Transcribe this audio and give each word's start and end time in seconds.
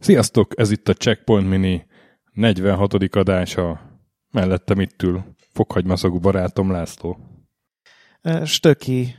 Sziasztok, 0.00 0.58
ez 0.58 0.70
itt 0.70 0.88
a 0.88 0.92
Checkpoint 0.92 1.48
Mini 1.48 1.86
46. 2.32 2.94
adása. 2.94 3.80
Mellettem 4.30 4.80
itt 4.80 5.02
ül 5.02 5.24
fokhagymaszagú 5.52 6.18
barátom 6.18 6.70
László. 6.70 7.18
Stöki 8.44 9.16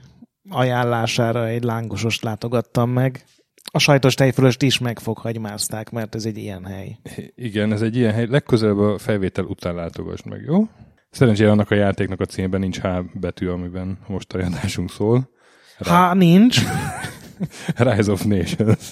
ajánlására 0.49 1.47
egy 1.47 1.63
lángosost 1.63 2.23
látogattam 2.23 2.89
meg. 2.89 3.25
A 3.71 3.79
sajtos 3.79 4.13
tejfölöst 4.13 4.61
is 4.61 4.79
megfokhagymázták, 4.79 5.89
mert 5.89 6.15
ez 6.15 6.25
egy 6.25 6.37
ilyen 6.37 6.65
hely. 6.65 6.97
Igen, 7.35 7.71
ez 7.71 7.81
egy 7.81 7.95
ilyen 7.95 8.13
hely. 8.13 8.27
Legközelebb 8.27 8.77
a 8.77 8.97
felvétel 8.97 9.45
után 9.45 9.75
látogass 9.75 10.21
meg, 10.23 10.41
jó? 10.41 10.67
Szerencsére 11.15 11.51
annak 11.51 11.71
a 11.71 11.75
játéknak 11.75 12.19
a 12.19 12.25
címben 12.25 12.59
nincs 12.59 12.79
H 12.79 12.87
betű, 13.13 13.47
amiben 13.47 13.97
most 14.07 14.33
a 14.33 14.37
adásunk 14.37 14.91
szól. 14.91 15.29
Ha 15.77 16.13
nincs. 16.13 16.61
Rise 17.77 18.11
of 18.11 18.23
Nations. 18.23 18.91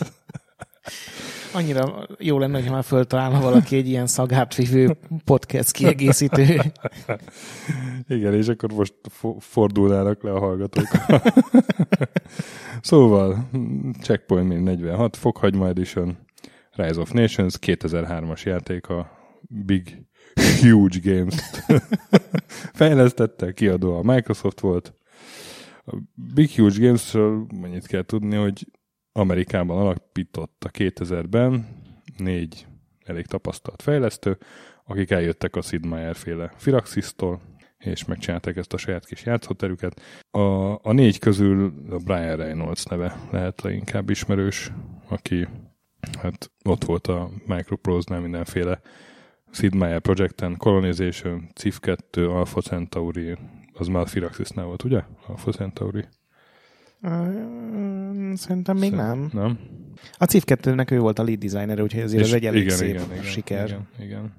Annyira 1.54 2.08
jó 2.20 2.40
lenne, 2.40 2.64
ha 2.64 2.72
már 2.72 2.84
föltalálna 2.84 3.40
valaki 3.40 3.76
egy 3.76 3.88
ilyen 3.88 4.08
szagát 4.08 4.56
vívő 4.56 4.98
podcast 5.26 5.72
kiegészítő. 5.72 6.62
Igen, 8.08 8.34
és 8.34 8.48
akkor 8.48 8.72
most 8.72 8.94
fordulnának 9.40 10.24
le 10.24 10.32
a 10.32 10.40
hallgatók. 10.40 10.88
szóval, 12.82 13.50
Checkpoint 14.02 14.48
Min 14.48 14.60
46, 14.60 15.18
Fokhagyma 15.18 15.68
Edition, 15.68 16.18
Rise 16.72 17.00
of 17.00 17.12
Nations, 17.12 17.56
2003-as 17.62 18.44
játék 18.44 18.90
a 18.90 19.12
Big 19.42 20.06
Huge 20.62 21.00
Games-t 21.04 21.66
fejlesztette, 22.80 23.54
kiadó 23.54 23.98
a 23.98 24.14
Microsoft 24.14 24.60
volt. 24.60 24.94
A 25.86 25.96
Big 26.34 26.50
Huge 26.50 26.86
Games-ről 26.86 27.48
mennyit 27.62 27.88
kell 27.88 28.04
tudni, 28.04 28.36
hogy 28.36 28.68
Amerikában 29.12 29.78
alapította 29.78 30.70
2000-ben 30.74 31.68
négy 32.18 32.68
elég 33.06 33.26
tapasztalt 33.26 33.82
fejlesztő, 33.82 34.38
akik 34.86 35.12
eljöttek 35.12 35.56
a 35.56 35.62
Sid 35.62 35.86
Meier 35.86 36.16
féle 36.16 36.52
Firaxis-tól, 36.58 37.42
és 37.78 38.06
megcsinálták 38.06 38.56
ezt 38.56 38.74
a 38.74 38.78
saját 38.78 39.06
kis 39.06 39.26
játszóterüket. 39.26 40.02
A, 40.32 40.40
a 40.88 40.92
négy 40.92 41.20
közül 41.20 41.74
a 41.90 41.98
Brian 41.98 42.36
Reynolds 42.36 42.84
neve 42.84 43.18
lehet 43.32 43.62
leginkább 43.62 44.10
ismerős, 44.10 44.72
aki 45.08 45.48
hát 46.22 46.52
ott 46.64 46.84
volt 46.84 47.08
a 47.08 47.30
Microprose-nál 47.46 48.22
mindenféle 48.22 48.82
Sid 49.54 49.76
Meier 49.76 50.00
Projecten, 50.00 50.58
Colonization, 50.58 51.50
CIF 51.56 51.80
2, 51.80 52.30
Alpha 52.30 52.62
Centauri, 52.62 53.38
az 53.74 53.88
már 53.88 54.08
Firaxisnál 54.08 54.66
volt, 54.66 54.84
ugye? 54.84 55.02
Alpha 55.28 55.52
Centauri. 55.52 56.06
Szerintem 58.34 58.78
még 58.78 58.92
nem. 58.92 59.30
Nem? 59.34 59.60
A 60.18 60.26
CIF 60.26 60.44
2-nek 60.48 60.92
ő 60.92 61.00
volt 61.00 61.20
a 61.20 61.24
lead 61.24 61.40
designer, 61.40 61.82
úgyhogy 61.82 62.02
ezért 62.02 62.24
ez 62.24 62.34
egy 62.34 62.46
elég 62.46 62.62
igen, 62.62 62.76
szép 62.76 62.90
igen, 62.90 63.12
igen, 63.12 63.24
siker. 63.24 63.68
Igen, 63.68 63.88
igen. 64.00 64.34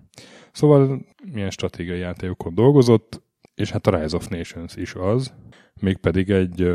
Szóval 0.52 1.06
milyen 1.32 1.50
stratégiai 1.50 1.98
játékokon 1.98 2.54
dolgozott, 2.54 3.22
és 3.54 3.70
hát 3.70 3.86
a 3.86 3.98
Rise 3.98 4.16
of 4.16 4.28
Nations 4.28 4.76
is 4.76 4.94
az, 4.94 5.32
mégpedig 5.80 6.30
egy 6.30 6.72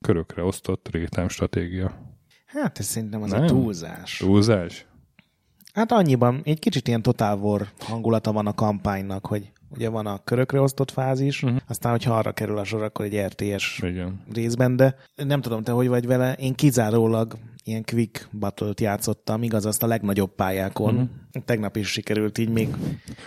körökre 0.00 0.42
osztott 0.42 0.88
rétám 0.90 1.28
stratégia. 1.28 2.14
Hát 2.46 2.78
ez 2.78 2.84
szerintem 2.84 3.22
az 3.22 3.30
Nem? 3.30 3.42
egy 3.42 3.48
túlzás. 3.48 4.16
Túlzás? 4.16 4.86
Hát 5.72 5.92
annyiban, 5.92 6.40
egy 6.44 6.58
kicsit 6.58 6.88
ilyen 6.88 7.02
Total 7.02 7.38
War 7.38 7.68
hangulata 7.78 8.32
van 8.32 8.46
a 8.46 8.54
kampánynak, 8.54 9.26
hogy 9.26 9.52
ugye 9.70 9.88
van 9.88 10.06
a 10.06 10.18
körökre 10.24 10.60
osztott 10.60 10.90
fázis, 10.90 11.42
uh-huh. 11.42 11.60
aztán, 11.68 11.92
hogyha 11.92 12.16
arra 12.16 12.32
kerül 12.32 12.58
a 12.58 12.64
sor, 12.64 12.82
akkor 12.82 13.04
egy 13.04 13.20
RTS 13.20 13.78
Igen. 13.82 14.22
részben, 14.32 14.76
de 14.76 14.96
nem 15.14 15.40
tudom, 15.40 15.62
te 15.62 15.72
hogy 15.72 15.88
vagy 15.88 16.06
vele, 16.06 16.32
én 16.32 16.54
kizárólag 16.54 17.38
ilyen 17.64 17.84
quick 17.84 18.28
battle-t 18.32 18.80
játszottam, 18.80 19.42
igaz, 19.42 19.66
azt 19.66 19.82
a 19.82 19.86
legnagyobb 19.86 20.34
pályákon. 20.34 20.94
Uh-huh. 20.94 21.44
Tegnap 21.44 21.76
is 21.76 21.88
sikerült 21.88 22.38
így 22.38 22.48
még 22.48 22.68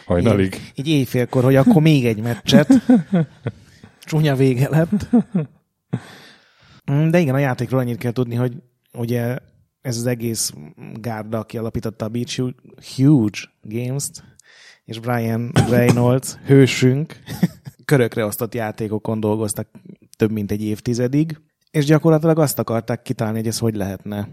Hajnalig. 0.06 0.54
így, 0.54 0.88
így 0.88 0.88
éjfélkor, 0.88 1.44
hogy 1.44 1.56
akkor 1.56 1.82
még 1.82 2.06
egy 2.06 2.22
meccset. 2.22 2.68
Csúnya 4.06 4.36
vége 4.36 4.70
lett. 4.70 5.10
De 7.10 7.20
igen, 7.20 7.36
a 7.36 7.40
játékról 7.40 7.80
annyit 7.80 7.98
kell 7.98 8.12
tudni, 8.12 8.36
hogy 8.36 8.54
ugye 8.94 9.38
ez 9.86 9.98
az 9.98 10.06
egész 10.06 10.54
gárda, 10.94 11.40
aki 11.40 11.58
alapította 11.58 12.06
a 12.06 12.10
Beach 12.10 12.42
Huge 12.96 13.40
Games-t, 13.62 14.24
és 14.86 15.00
Brian 15.00 15.52
Reynolds, 15.70 16.36
hősünk, 16.48 17.20
körökre 17.86 18.26
osztott 18.26 18.54
játékokon 18.54 19.20
dolgoztak 19.20 19.68
több 20.18 20.32
mint 20.32 20.52
egy 20.52 20.64
évtizedig, 20.64 21.40
és 21.72 21.86
gyakorlatilag 21.86 22.40
azt 22.40 22.60
akarták 22.60 23.02
kitalálni, 23.02 23.40
hogy 23.40 23.48
ez 23.48 23.60
hogy 23.60 23.76
lehetne 23.76 24.30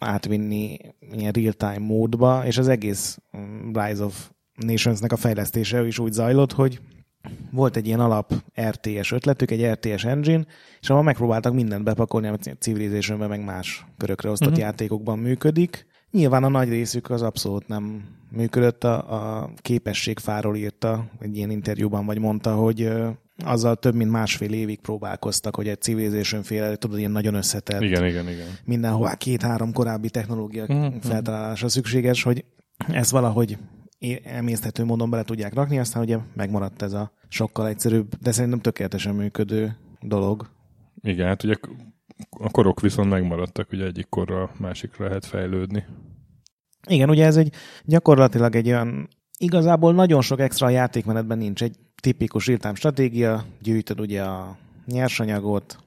átvinni 0.00 0.76
ilyen 1.12 1.32
real-time 1.32 1.78
módba, 1.78 2.46
és 2.46 2.58
az 2.58 2.68
egész 2.68 3.18
mm, 3.36 3.72
Rise 3.72 4.04
of 4.04 4.30
Nations-nek 4.54 5.12
a 5.12 5.16
fejlesztése 5.16 5.86
is 5.86 5.98
úgy 5.98 6.12
zajlott, 6.12 6.52
hogy 6.52 6.80
volt 7.50 7.76
egy 7.76 7.86
ilyen 7.86 8.00
alap 8.00 8.32
RTS 8.60 9.12
ötletük, 9.12 9.50
egy 9.50 9.66
RTS 9.66 10.04
engine, 10.04 10.44
és 10.80 10.90
ahol 10.90 11.02
megpróbáltak 11.02 11.54
mindent 11.54 11.84
bepakolni, 11.84 12.26
amit 12.26 12.56
civilization 12.58 13.28
meg 13.28 13.44
más 13.44 13.86
körökre 13.96 14.30
osztott 14.30 14.48
uh-huh. 14.48 14.64
játékokban 14.64 15.18
működik. 15.18 15.86
Nyilván 16.10 16.44
a 16.44 16.48
nagy 16.48 16.68
részük 16.68 17.10
az 17.10 17.22
abszolút 17.22 17.68
nem 17.68 18.02
működött, 18.30 18.84
a, 18.84 18.96
a 19.40 19.50
képességfáról 19.56 20.56
írta 20.56 21.04
egy 21.20 21.36
ilyen 21.36 21.50
interjúban, 21.50 22.06
vagy 22.06 22.18
mondta, 22.18 22.54
hogy 22.54 22.82
ö, 22.82 23.08
azzal 23.44 23.76
több 23.76 23.94
mint 23.94 24.10
másfél 24.10 24.52
évig 24.52 24.80
próbálkoztak, 24.80 25.56
hogy 25.56 25.68
egy 25.68 25.80
Civilization 25.80 26.42
féle, 26.42 26.76
tudod, 26.76 26.98
ilyen 26.98 27.10
nagyon 27.10 27.34
összetett, 27.34 27.80
Igen, 27.80 28.06
igen, 28.06 28.28
igen. 28.28 28.46
mindenhová 28.64 29.14
két-három 29.14 29.72
korábbi 29.72 30.10
technológia 30.10 30.64
Mhm. 30.68 30.96
feltalálása 31.00 31.68
szükséges, 31.68 32.22
hogy 32.22 32.44
ezt 32.88 33.10
valahogy 33.10 33.58
emészthető 34.24 34.84
módon 34.84 35.10
bele 35.10 35.22
tudják 35.22 35.54
rakni, 35.54 35.78
aztán 35.78 36.02
ugye 36.02 36.18
megmaradt 36.34 36.82
ez 36.82 36.92
a 36.92 37.12
sokkal 37.28 37.68
egyszerűbb, 37.68 38.14
de 38.20 38.32
szerintem 38.32 38.60
tökéletesen 38.60 39.14
működő 39.14 39.76
dolog. 40.00 40.48
Igen, 41.02 41.26
hát 41.26 41.42
ugye 41.44 41.54
a 42.30 42.50
korok 42.50 42.80
viszont 42.80 43.10
megmaradtak, 43.10 43.72
ugye 43.72 43.84
egyik 43.84 44.06
korra 44.08 44.42
a 44.42 44.50
másikra 44.58 45.06
lehet 45.06 45.26
fejlődni. 45.26 45.84
Igen, 46.88 47.10
ugye 47.10 47.24
ez 47.24 47.36
egy 47.36 47.54
gyakorlatilag 47.84 48.56
egy 48.56 48.66
olyan, 48.66 49.08
igazából 49.38 49.94
nagyon 49.94 50.20
sok 50.20 50.40
extra 50.40 50.68
játékmenetben 50.68 51.38
nincs. 51.38 51.62
Egy 51.62 51.76
tipikus 52.02 52.46
real 52.46 52.74
stratégia, 52.74 53.44
gyűjtöd 53.62 54.00
ugye 54.00 54.22
a 54.22 54.56
nyersanyagot, 54.86 55.78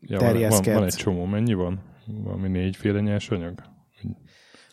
Ja, 0.00 0.18
van, 0.18 0.26
van, 0.26 0.32
Terjeszkedsz. 0.32 0.76
van 0.76 0.84
egy 0.84 0.94
csomó, 0.94 1.24
mennyi 1.24 1.54
van? 1.54 1.80
Valami 2.06 2.48
négyféle 2.48 3.00
nyersanyag? 3.00 3.62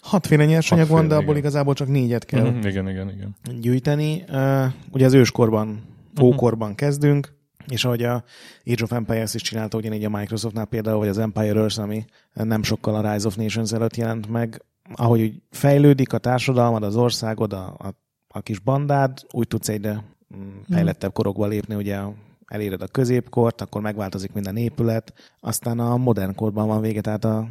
Hatféle 0.04 0.46
nyersanyag 0.46 0.88
van, 0.88 0.96
de 0.96 1.02
Hatféle, 1.02 1.20
abból 1.20 1.36
igen. 1.36 1.44
igazából 1.50 1.74
csak 1.74 1.88
négyet 1.88 2.26
kell 2.26 2.50
Mhm, 2.50 2.68
Igen, 2.68 2.90
igen, 2.90 3.10
igen. 3.10 3.36
gyűjteni. 3.62 4.24
Uh, 4.30 4.66
ugye 4.92 5.06
az 5.06 5.14
őskorban, 5.14 5.82
ókorban 6.22 6.76
kezdünk, 6.76 7.34
és 7.68 7.86
ahogy 7.86 8.04
a 8.04 8.24
Age 8.66 8.84
of 8.84 8.92
Empires 8.92 9.34
is 9.34 9.42
csinálta 9.42 9.78
ugyanígy 9.78 10.06
a 10.06 10.10
Microsoftnál 10.10 10.66
például, 10.66 10.98
vagy 10.98 11.08
az 11.08 11.18
Empire 11.18 11.60
Earth, 11.60 11.80
ami 11.80 12.06
nem 12.34 12.64
sokkal 12.64 12.96
a 12.96 13.12
Rise 13.14 13.28
of 13.28 13.36
Nations 13.36 13.72
előtt 13.74 13.96
jelent 13.96 14.30
meg, 14.30 14.62
ahogy 14.96 15.22
úgy 15.22 15.42
fejlődik 15.52 16.14
a 16.14 16.18
társadalmad, 16.18 16.84
az 16.84 16.96
országod, 16.96 17.54
a, 17.54 17.76
a, 17.78 17.94
a 18.28 18.42
kis 18.42 18.60
bandád, 18.60 19.18
úgy 19.32 19.48
tudsz 19.48 19.70
egyre 19.70 20.04
mm, 20.36 20.58
fejlettebb 20.70 21.14
korokba 21.14 21.48
lépni, 21.48 21.76
ugye 21.76 22.00
eléred 22.46 22.82
a 22.82 22.88
középkort, 22.88 23.62
akkor 23.62 23.82
megváltozik 23.82 24.34
minden 24.34 24.58
épület, 24.58 25.14
aztán 25.40 25.80
a 25.80 25.98
modern 25.98 26.36
korban 26.36 26.68
van 26.68 26.82
vége, 26.82 27.02
tehát 27.02 27.26
a, 27.26 27.48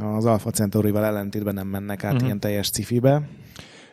az 0.00 0.24
Alpha 0.24 0.50
Centaurival 0.50 1.04
ellentétben 1.04 1.54
nem 1.54 1.66
mennek 1.66 2.04
át 2.04 2.14
Mhm. 2.14 2.24
ilyen 2.24 2.40
teljes 2.40 2.70
cifibe. 2.70 3.28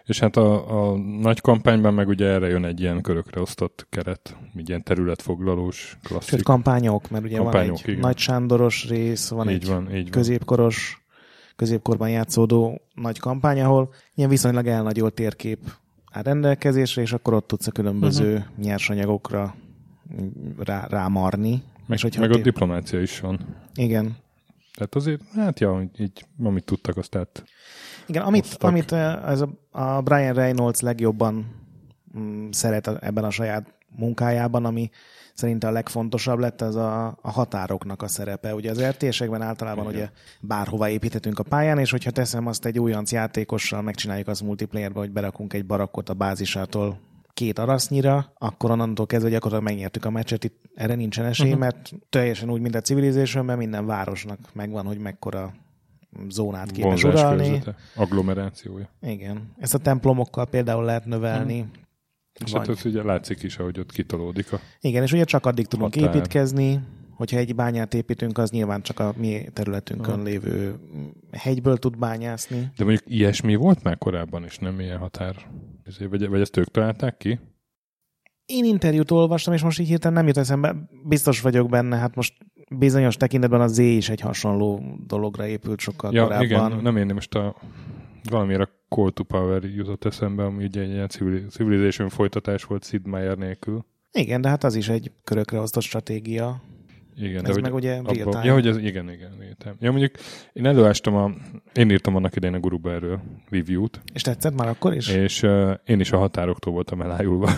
És 0.05 0.19
hát 0.19 0.37
a, 0.37 0.91
a 0.91 0.97
nagy 0.97 1.41
kampányban 1.41 1.93
meg 1.93 2.07
ugye 2.07 2.25
erre 2.25 2.47
jön 2.47 2.65
egy 2.65 2.79
ilyen 2.79 3.01
körökre 3.01 3.41
osztott 3.41 3.87
keret, 3.89 4.37
egy 4.55 4.69
ilyen 4.69 4.83
területfoglalós, 4.83 5.97
klasszik. 6.03 6.29
Sőt, 6.29 6.43
kampányok, 6.43 7.09
mert 7.09 7.23
ugye 7.23 7.37
Kampányok, 7.37 7.75
van 7.75 7.81
egy 7.83 7.89
igen. 7.89 7.99
nagy 7.99 8.17
Sándoros 8.17 8.87
rész, 8.89 9.29
van 9.29 9.49
így 9.49 9.55
egy 9.55 9.67
van, 9.67 9.95
így 9.95 10.09
középkoros, 10.09 11.05
középkorban 11.55 12.09
játszódó 12.09 12.81
nagy 12.93 13.19
kampány, 13.19 13.61
ahol 13.61 13.93
ilyen 14.15 14.29
viszonylag 14.29 14.67
elnagyolt 14.67 15.13
térkép 15.13 15.59
áll 16.11 16.23
rendelkezésre, 16.23 17.01
és 17.01 17.13
akkor 17.13 17.33
ott 17.33 17.47
tudsz 17.47 17.67
a 17.67 17.71
különböző 17.71 18.33
uh-huh. 18.33 18.65
nyersanyagokra 18.65 19.55
rá, 20.57 20.87
rámarni. 20.89 21.63
Meg, 21.85 21.97
és 21.97 22.01
hogyha 22.01 22.21
meg 22.21 22.31
ott 22.31 22.41
diplomácia 22.41 23.01
is 23.01 23.19
van. 23.19 23.39
Igen. 23.75 24.15
Tehát 24.73 24.95
azért, 24.95 25.21
hát 25.35 25.59
ja, 25.59 25.89
így, 25.97 26.25
amit 26.43 26.65
tudtak, 26.65 26.97
azt 26.97 27.09
tehát 27.09 27.43
Igen, 28.07 28.23
amit, 28.23 28.43
Osztak. 28.43 28.69
amit 28.69 28.91
ez 28.91 29.41
a, 29.41 29.49
a 29.71 30.01
Brian 30.01 30.33
Reynolds 30.33 30.79
legjobban 30.79 31.45
mm, 32.17 32.49
szeret 32.49 32.87
ebben 32.87 33.23
a 33.23 33.29
saját 33.29 33.73
munkájában, 33.95 34.65
ami 34.65 34.89
szerinte 35.33 35.67
a 35.67 35.71
legfontosabb 35.71 36.39
lett, 36.39 36.61
az 36.61 36.75
a, 36.75 37.17
a 37.21 37.31
határoknak 37.31 38.01
a 38.01 38.07
szerepe. 38.07 38.55
Ugye 38.55 38.71
az 38.71 38.83
RTS-ekben 38.83 39.41
általában 39.41 39.89
Igen. 39.89 39.95
ugye 39.95 40.09
bárhova 40.41 40.89
építhetünk 40.89 41.39
a 41.39 41.43
pályán, 41.43 41.79
és 41.79 41.91
hogyha 41.91 42.11
teszem 42.11 42.47
azt 42.47 42.65
egy 42.65 42.79
újonc 42.79 43.11
játékossal, 43.11 43.81
megcsináljuk 43.81 44.27
azt 44.27 44.43
multiplayerbe, 44.43 44.99
hogy 44.99 45.11
berakunk 45.11 45.53
egy 45.53 45.65
barakkot 45.65 46.09
a 46.09 46.13
bázisától 46.13 46.99
két 47.33 47.59
arasznyira, 47.59 48.33
akkor 48.37 48.71
onnantól 48.71 49.05
kezdve 49.05 49.29
gyakorlatilag 49.29 49.73
megnyertük 49.73 50.05
a 50.05 50.09
meccset. 50.09 50.43
Itt 50.43 50.61
erre 50.73 50.95
nincsen 50.95 51.25
esély, 51.25 51.47
uh-huh. 51.47 51.61
mert 51.61 51.91
teljesen 52.09 52.49
úgy, 52.49 52.61
mint 52.61 52.75
a 52.75 52.81
Civilization, 52.81 53.57
minden 53.57 53.85
városnak 53.85 54.39
megvan, 54.53 54.85
hogy 54.85 54.97
mekkora 54.97 55.53
zónát 56.29 56.71
képes 56.71 57.03
uralni. 57.03 57.63
agglomerációja. 57.95 58.89
Igen. 59.01 59.53
Ezt 59.57 59.73
a 59.73 59.77
templomokkal 59.77 60.45
például 60.45 60.83
lehet 60.83 61.05
növelni. 61.05 61.59
Hmm. 61.59 61.71
És 62.45 62.53
hát 62.53 62.67
ott 62.67 62.83
ugye 62.83 63.03
látszik 63.03 63.43
is, 63.43 63.57
ahogy 63.57 63.79
ott 63.79 63.91
kitolódik 63.91 64.53
a 64.53 64.59
Igen, 64.79 65.03
és 65.03 65.11
ugye 65.11 65.23
csak 65.23 65.45
addig 65.45 65.67
tudunk 65.67 65.95
határ. 65.95 66.15
építkezni, 66.15 66.79
hogyha 67.23 67.37
egy 67.37 67.55
bányát 67.55 67.93
építünk, 67.93 68.37
az 68.37 68.49
nyilván 68.49 68.81
csak 68.81 68.99
a 68.99 69.13
mi 69.17 69.45
területünkön 69.53 70.15
ha. 70.15 70.23
lévő 70.23 70.75
hegyből 71.31 71.77
tud 71.77 71.97
bányászni. 71.97 72.71
De 72.77 72.83
mondjuk 72.83 73.03
ilyesmi 73.05 73.55
volt 73.55 73.83
már 73.83 73.97
korábban 73.97 74.43
is, 74.43 74.57
nem 74.57 74.79
ilyen 74.79 74.97
határ? 74.97 75.35
Vagy, 76.09 76.27
vagy 76.27 76.41
ezt 76.41 76.57
ők 76.57 76.67
találták 76.67 77.17
ki? 77.17 77.39
Én 78.45 78.65
interjút 78.65 79.11
olvastam, 79.11 79.53
és 79.53 79.63
most 79.63 79.79
így 79.79 79.87
hirtelen 79.87 80.17
nem 80.17 80.27
jut 80.27 80.37
eszembe. 80.37 80.75
Biztos 81.03 81.41
vagyok 81.41 81.69
benne, 81.69 81.97
hát 81.97 82.15
most 82.15 82.33
bizonyos 82.69 83.17
tekintetben 83.17 83.61
a 83.61 83.67
Z 83.67 83.77
is 83.77 84.09
egy 84.09 84.21
hasonló 84.21 84.97
dologra 85.07 85.47
épült 85.47 85.79
sokkal 85.79 86.13
ja, 86.13 86.23
korábban. 86.23 86.45
igen, 86.45 86.81
nem 86.81 86.97
én 86.97 87.13
most 87.13 87.35
a 87.35 87.55
valamire 88.29 88.69
Call 88.89 89.11
to 89.11 89.23
Power 89.23 89.63
jutott 89.63 90.05
eszembe, 90.05 90.43
ami 90.43 90.63
ugye 90.63 90.81
egy 90.81 90.89
ilyen 90.89 91.07
Civilization 91.49 92.09
folytatás 92.09 92.63
volt 92.63 92.85
Sid 92.85 93.07
Meier 93.07 93.37
nélkül. 93.37 93.85
Igen, 94.11 94.41
de 94.41 94.49
hát 94.49 94.63
az 94.63 94.75
is 94.75 94.89
egy 94.89 95.11
körökre 95.23 95.59
osztott 95.59 95.83
stratégia. 95.83 96.61
Igen, 97.17 97.45
ez 97.45 97.55
de 97.55 97.61
meg 97.61 97.71
hogy 97.71 97.83
ugye 97.83 98.01
real 98.01 98.31
time. 98.31 98.43
Ja, 98.43 98.53
hogy 98.53 98.67
ez, 98.67 98.77
igen, 98.77 99.09
igen, 99.09 99.41
értem. 99.41 99.75
Ja, 99.79 99.91
mondjuk 99.91 100.11
én 100.53 100.65
előástam 100.65 101.15
a, 101.15 101.31
én 101.73 101.89
írtam 101.89 102.15
annak 102.15 102.35
idején 102.35 102.55
a 102.55 102.59
guruba 102.59 102.91
erről 102.91 103.19
review-t. 103.49 104.01
És 104.13 104.21
tetszett 104.21 104.55
már 104.55 104.67
akkor 104.67 104.93
is? 104.93 105.07
És 105.07 105.43
uh, 105.43 105.73
én 105.85 105.99
is 105.99 106.11
a 106.11 106.17
határoktól 106.17 106.73
voltam 106.73 107.01
elájulva. 107.01 107.49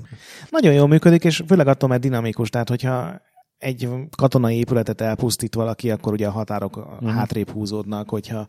Nagyon 0.50 0.72
jól 0.72 0.88
működik, 0.88 1.24
és 1.24 1.42
főleg 1.46 1.66
attól, 1.66 1.88
mert 1.88 2.00
dinamikus, 2.00 2.50
tehát 2.50 2.68
hogyha 2.68 3.20
egy 3.58 3.88
katonai 4.16 4.56
épületet 4.56 5.00
elpusztít 5.00 5.54
valaki, 5.54 5.90
akkor 5.90 6.12
ugye 6.12 6.26
a 6.26 6.30
határok 6.30 6.76
uh-huh. 6.76 7.10
hátrébb 7.10 7.50
húzódnak, 7.50 8.08
hogyha 8.08 8.46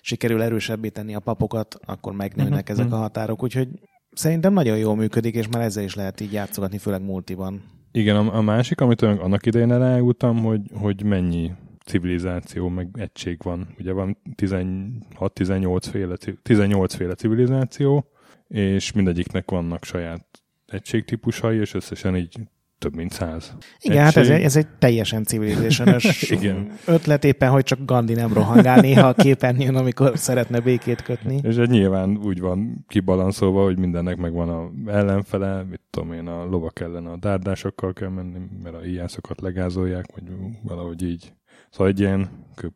sikerül 0.00 0.42
erősebbé 0.42 0.88
tenni 0.88 1.14
a 1.14 1.20
papokat, 1.20 1.76
akkor 1.84 2.12
megnőnek 2.12 2.68
uh-huh. 2.68 2.78
ezek 2.78 2.92
a 2.92 2.96
határok, 2.96 3.42
úgyhogy 3.42 3.68
szerintem 4.12 4.52
nagyon 4.52 4.76
jól 4.76 4.96
működik, 4.96 5.34
és 5.34 5.48
már 5.48 5.62
ezzel 5.62 5.84
is 5.84 5.94
lehet 5.94 6.20
így 6.20 6.32
játszogatni, 6.32 6.78
főleg 6.78 7.02
multiban. 7.02 7.62
Igen, 7.92 8.16
a, 8.16 8.36
a 8.36 8.40
másik, 8.40 8.80
amit 8.80 9.02
annak 9.02 9.46
idején 9.46 9.72
elájultam, 9.72 10.42
hogy, 10.42 10.60
hogy 10.74 11.02
mennyi 11.02 11.52
civilizáció, 11.84 12.68
meg 12.68 12.88
egység 12.92 13.42
van. 13.42 13.74
Ugye 13.78 13.92
van 13.92 14.18
16-18 14.36 15.78
féle, 15.90 16.16
18 16.42 16.94
féle 16.94 17.14
civilizáció, 17.14 18.10
és 18.48 18.92
mindegyiknek 18.92 19.50
vannak 19.50 19.84
saját 19.84 20.26
egységtípusai, 20.66 21.58
és 21.58 21.74
összesen 21.74 22.16
így 22.16 22.38
több 22.78 22.94
mint 22.94 23.12
száz. 23.12 23.52
Igen, 23.80 24.06
egység. 24.06 24.14
hát 24.14 24.16
ez, 24.16 24.42
ez 24.42 24.56
egy 24.56 24.66
teljesen 24.78 25.24
civilizációs 25.24 26.30
Igen. 26.30 26.78
ötlet 26.84 27.24
éppen, 27.24 27.50
hogy 27.50 27.64
csak 27.64 27.84
Gandhi 27.84 28.14
nem 28.14 28.32
rohangál 28.32 28.80
néha 28.80 29.08
a 29.08 29.12
képernyőn, 29.12 29.74
amikor 29.74 30.18
szeretne 30.18 30.60
békét 30.60 31.02
kötni. 31.02 31.40
És 31.42 31.56
ez 31.56 31.68
nyilván 31.68 32.16
úgy 32.16 32.40
van 32.40 32.84
kibalanszolva, 32.88 33.62
hogy 33.64 33.78
mindennek 33.78 34.16
megvan 34.16 34.48
a 34.48 34.90
ellenfele, 34.90 35.62
mit 35.62 35.80
tudom 35.90 36.12
én, 36.12 36.26
a 36.26 36.44
lovak 36.44 36.80
ellen 36.80 37.06
a 37.06 37.16
dárdásokkal 37.16 37.92
kell 37.92 38.08
menni, 38.08 38.38
mert 38.62 38.74
a 38.74 38.84
íjászokat 38.84 39.40
legázolják, 39.40 40.04
vagy 40.14 40.22
valahogy 40.62 41.02
így. 41.02 41.32
Szóval 41.70 41.88
egy 41.88 42.00
ilyen 42.00 42.28
kőp... 42.54 42.74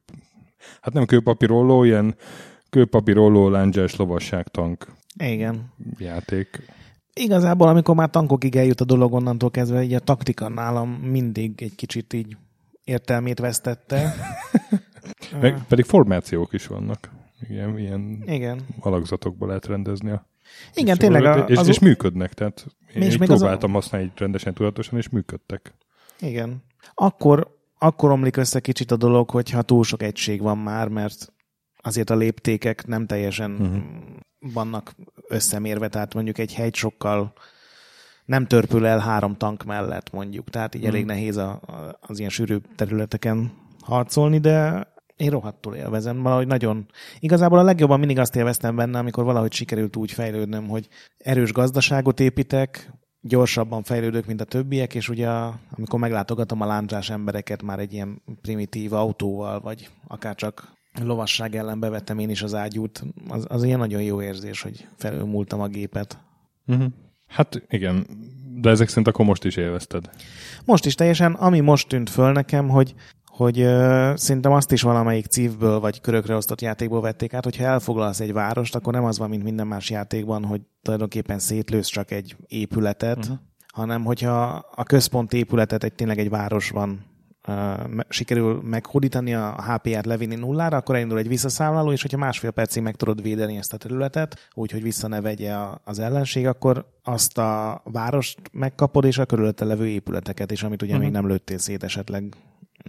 hát 0.81 0.95
nem 0.95 1.05
kőpapírolló, 1.05 1.85
ilyen 1.85 2.15
kőpapírolló, 2.71 3.49
lándzsás 3.49 3.97
lovasság 3.97 4.49
tank 4.49 4.87
Igen. 5.19 5.73
játék. 5.99 6.63
Igazából, 7.15 7.69
amikor 7.69 7.95
már 7.95 8.11
tankokig 8.11 8.57
eljut 8.57 8.81
a 8.81 8.85
dolog 8.85 9.13
onnantól 9.13 9.51
kezdve, 9.51 9.83
így 9.83 9.95
a 9.95 10.01
taktika 10.01 10.49
nálam 10.49 10.91
mindig 10.91 11.63
egy 11.63 11.75
kicsit 11.75 12.13
így 12.13 12.37
értelmét 12.85 13.39
vesztette. 13.39 14.15
Meg, 15.41 15.67
pedig 15.69 15.85
formációk 15.85 16.53
is 16.53 16.67
vannak. 16.67 17.11
Ilyen, 17.49 17.79
ilyen 17.79 18.23
Igen. 18.27 18.61
alakzatokba 18.81 19.47
lehet 19.47 19.67
rendezni 19.67 20.11
a 20.11 20.31
igen, 20.75 20.99
tényleg. 20.99 21.25
A, 21.25 21.39
és, 21.39 21.59
az 21.59 21.69
és 21.69 21.79
működnek, 21.79 22.33
tehát 22.35 22.67
én 22.95 23.03
és 23.03 23.17
próbáltam 23.17 23.71
a... 23.71 23.75
használni 23.75 24.13
rendesen, 24.17 24.55
tudatosan, 24.55 24.99
és 24.99 25.09
működtek. 25.09 25.75
Igen. 26.21 26.63
Akkor, 26.95 27.57
akkor 27.79 28.11
omlik 28.11 28.37
össze 28.37 28.61
kicsit 28.61 28.91
a 28.91 28.97
dolog, 28.97 29.31
hogyha 29.31 29.63
túl 29.63 29.85
sok 29.85 30.03
egység 30.03 30.41
van 30.41 30.59
már, 30.59 30.89
mert 30.89 31.33
azért 31.77 32.11
a 32.11 32.17
léptékek 32.17 32.87
nem 32.87 33.07
teljesen 33.07 33.53
uh-huh. 33.53 33.83
Vannak 34.53 34.95
összemérve, 35.29 35.89
tehát 35.89 36.15
mondjuk 36.15 36.39
egy 36.39 36.55
hegy 36.55 36.75
sokkal 36.75 37.33
nem 38.25 38.47
törpül 38.47 38.87
el 38.87 38.99
három 38.99 39.37
tank 39.37 39.65
mellett 39.65 40.13
mondjuk, 40.13 40.51
tehát 40.51 40.75
így 40.75 40.81
uh-huh. 40.81 40.97
elég 40.97 41.09
nehéz 41.09 41.37
a, 41.37 41.51
a, 41.51 41.99
az 42.01 42.19
ilyen 42.19 42.31
sűrű 42.31 42.57
területeken 42.77 43.53
harcolni, 43.81 44.39
de 44.39 44.87
én 45.17 45.31
rohadtul 45.31 45.75
élvezem, 45.75 46.23
valahogy 46.23 46.47
nagyon... 46.47 46.87
Igazából 47.19 47.59
a 47.59 47.63
legjobban 47.63 47.99
mindig 47.99 48.19
azt 48.19 48.37
élveztem 48.37 48.77
benne, 48.77 48.99
amikor 48.99 49.25
valahogy 49.25 49.53
sikerült 49.53 49.97
úgy 49.97 50.13
fejlődnöm, 50.13 50.69
hogy 50.69 50.89
erős 51.19 51.53
gazdaságot 51.53 52.21
építek, 52.21 52.93
gyorsabban 53.21 53.83
fejlődök, 53.83 54.27
mint 54.27 54.41
a 54.41 54.45
többiek, 54.45 54.95
és 54.95 55.09
ugye 55.09 55.29
amikor 55.77 55.99
meglátogatom 55.99 56.61
a 56.61 56.67
lándzsás 56.67 57.11
embereket 57.11 57.63
már 57.63 57.79
egy 57.79 57.93
ilyen 57.93 58.23
primitív 58.41 58.93
autóval, 58.93 59.61
vagy 59.61 59.89
akár 60.07 60.35
csak 60.35 60.73
lovasság 61.01 61.55
ellen 61.55 61.81
bevettem 61.81 62.19
én 62.19 62.31
is 62.31 62.43
az 62.43 62.55
ágyút, 62.55 63.05
az, 63.29 63.45
az 63.49 63.65
ilyen 63.65 63.79
nagyon 63.79 64.03
jó 64.03 64.23
érzés, 64.23 64.63
hogy 64.63 64.89
felülmúltam 64.97 65.61
a 65.61 65.67
gépet. 65.67 66.19
Uh-huh. 66.67 66.87
Hát 67.27 67.63
igen, 67.69 68.07
de 68.61 68.71
ezek 68.71 68.89
szerint 68.89 69.09
akkor 69.09 69.25
most 69.25 69.45
is 69.45 69.57
élvezted. 69.57 70.11
Most 70.65 70.87
is 70.87 70.95
teljesen, 70.95 71.33
ami 71.33 71.61
most 71.61 71.89
tűnt 71.89 72.11
föl 72.11 72.33
nekem, 72.33 72.69
hogy 72.69 72.95
hogy 73.27 73.61
uh, 73.61 74.17
szerintem 74.17 74.53
azt 74.53 74.73
is 74.73 74.83
valamelyik 74.83 75.27
cívből 75.27 75.81
vagy 75.81 76.01
körökre 76.01 76.37
osztott 76.37 76.61
játékból 76.61 77.01
vették 77.01 77.35
át, 77.35 77.45
hogyha 77.45 77.65
elfoglalsz 77.65 78.21
egy 78.21 78.33
várost, 78.33 78.75
akkor 78.75 78.93
nem 78.93 79.05
az 79.05 79.19
van, 79.19 79.29
mint 79.29 79.43
minden 79.43 79.67
más 79.67 79.91
játékban, 79.91 80.45
hogy 80.45 80.61
tulajdonképpen 80.83 81.39
szétlősz 81.39 81.87
csak 81.87 82.11
egy 82.11 82.37
épületet, 82.47 83.19
uh-huh. 83.19 83.37
hanem 83.73 84.05
hogyha 84.05 84.43
a 84.75 84.83
központ 84.83 85.33
épületet 85.33 85.85
egy 85.85 85.93
tényleg 85.93 86.19
egy 86.19 86.31
városban 86.31 87.12
sikerül 88.09 88.61
meghódítani 88.65 89.35
a 89.35 89.65
HP-ját 89.69 90.07
levinni 90.07 90.35
nullára, 90.35 90.77
akkor 90.77 90.95
elindul 90.95 91.19
egy 91.19 91.29
visszaszámláló, 91.29 91.93
és 91.93 92.03
hogyha 92.03 92.19
másfél 92.19 92.51
percig 92.51 92.83
meg 92.83 92.97
tudod 92.97 93.23
védeni 93.23 93.57
ezt 93.57 93.73
a 93.73 93.77
területet, 93.77 94.51
úgyhogy 94.55 94.83
vissza 94.83 95.09
ne 95.09 95.21
vegye 95.21 95.55
az 95.85 95.99
ellenség, 95.99 96.47
akkor 96.47 96.87
azt 97.03 97.39
a 97.39 97.83
várost 97.85 98.41
megkapod, 98.53 99.05
és 99.05 99.19
a 99.19 99.27
körülötte 99.27 99.65
levő 99.65 99.87
épületeket 99.89 100.51
is, 100.51 100.63
amit 100.63 100.83
ugye 100.83 100.93
uh-huh. 100.93 101.07
még 101.07 101.15
nem 101.15 101.27
lőttél 101.27 101.59
szét 101.59 101.83
esetleg 101.83 102.35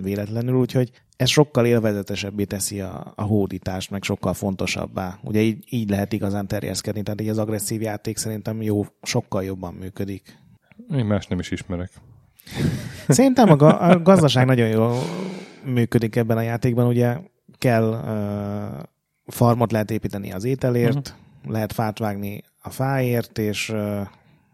véletlenül, 0.01 0.55
úgyhogy 0.55 0.91
ez 1.17 1.29
sokkal 1.29 1.65
élvezetesebbé 1.65 2.43
teszi 2.43 2.81
a, 2.81 3.13
a 3.15 3.21
hódítást, 3.21 3.89
meg 3.89 4.03
sokkal 4.03 4.33
fontosabbá. 4.33 5.19
Ugye 5.23 5.39
így, 5.39 5.63
így 5.69 5.89
lehet 5.89 6.13
igazán 6.13 6.47
terjeszkedni, 6.47 7.03
tehát 7.03 7.21
így 7.21 7.29
az 7.29 7.37
agresszív 7.37 7.81
játék 7.81 8.17
szerintem 8.17 8.61
jó, 8.61 8.85
sokkal 9.01 9.43
jobban 9.43 9.73
működik. 9.73 10.37
Én 10.91 11.05
más 11.05 11.27
nem 11.27 11.39
is 11.39 11.51
ismerek. 11.51 11.91
Szerintem 13.07 13.49
a, 13.49 13.55
ga- 13.55 13.79
a 13.81 14.01
gazdaság 14.01 14.45
nagyon 14.45 14.67
jól 14.67 14.95
működik 15.63 16.15
ebben 16.15 16.37
a 16.37 16.41
játékban, 16.41 16.87
ugye 16.87 17.17
kell 17.57 17.83
uh, 17.83 18.83
farmot 19.25 19.71
lehet 19.71 19.91
építeni 19.91 20.31
az 20.31 20.43
ételért, 20.43 20.97
uh-huh. 20.97 21.51
lehet 21.53 21.73
fát 21.73 21.99
vágni 21.99 22.43
a 22.61 22.69
fáért, 22.69 23.37
és 23.37 23.69
uh, 23.69 24.07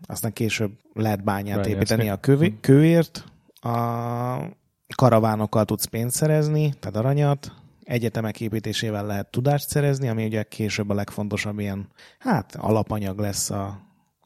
aztán 0.05 0.33
később 0.33 0.71
lehet 0.93 1.23
bányát 1.23 1.55
Bányászni. 1.55 1.71
építeni 1.71 2.09
a 2.09 2.15
kövi, 2.15 2.45
uh-huh. 2.45 2.61
kőért, 2.61 3.23
a 3.61 4.57
karavánokkal 4.95 5.65
tudsz 5.65 5.85
pénzt 5.85 6.15
szerezni, 6.15 6.73
tehát 6.79 6.97
aranyat, 6.97 7.51
egyetemek 7.83 8.41
építésével 8.41 9.05
lehet 9.05 9.31
tudást 9.31 9.69
szerezni, 9.69 10.07
ami 10.07 10.25
ugye 10.25 10.43
később 10.43 10.89
a 10.89 10.93
legfontosabb 10.93 11.59
ilyen, 11.59 11.87
hát 12.19 12.55
alapanyag 12.55 13.19
lesz 13.19 13.49
a, 13.49 13.79